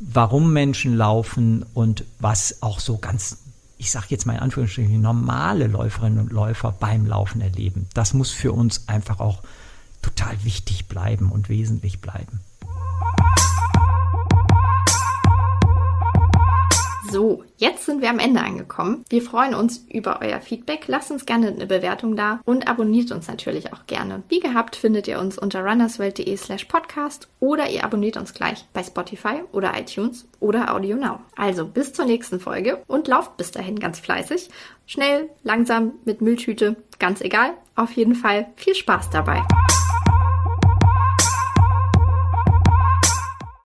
[0.00, 3.38] warum Menschen laufen und was auch so ganz,
[3.78, 7.88] ich sage jetzt mal in Anführungsstrichen, normale Läuferinnen und Läufer beim Laufen erleben.
[7.94, 9.42] Das muss für uns einfach auch
[10.02, 12.40] total wichtig bleiben und wesentlich bleiben.
[17.10, 19.04] So, jetzt sind wir am Ende angekommen.
[19.08, 20.84] Wir freuen uns über euer Feedback.
[20.88, 24.22] Lasst uns gerne eine Bewertung da und abonniert uns natürlich auch gerne.
[24.28, 28.82] Wie gehabt findet ihr uns unter runnerswelt.de slash podcast oder ihr abonniert uns gleich bei
[28.82, 31.20] Spotify oder iTunes oder Audio Now.
[31.36, 34.48] Also bis zur nächsten Folge und lauft bis dahin ganz fleißig.
[34.86, 37.52] Schnell, langsam, mit Mülltüte, ganz egal.
[37.74, 39.42] Auf jeden Fall viel Spaß dabei.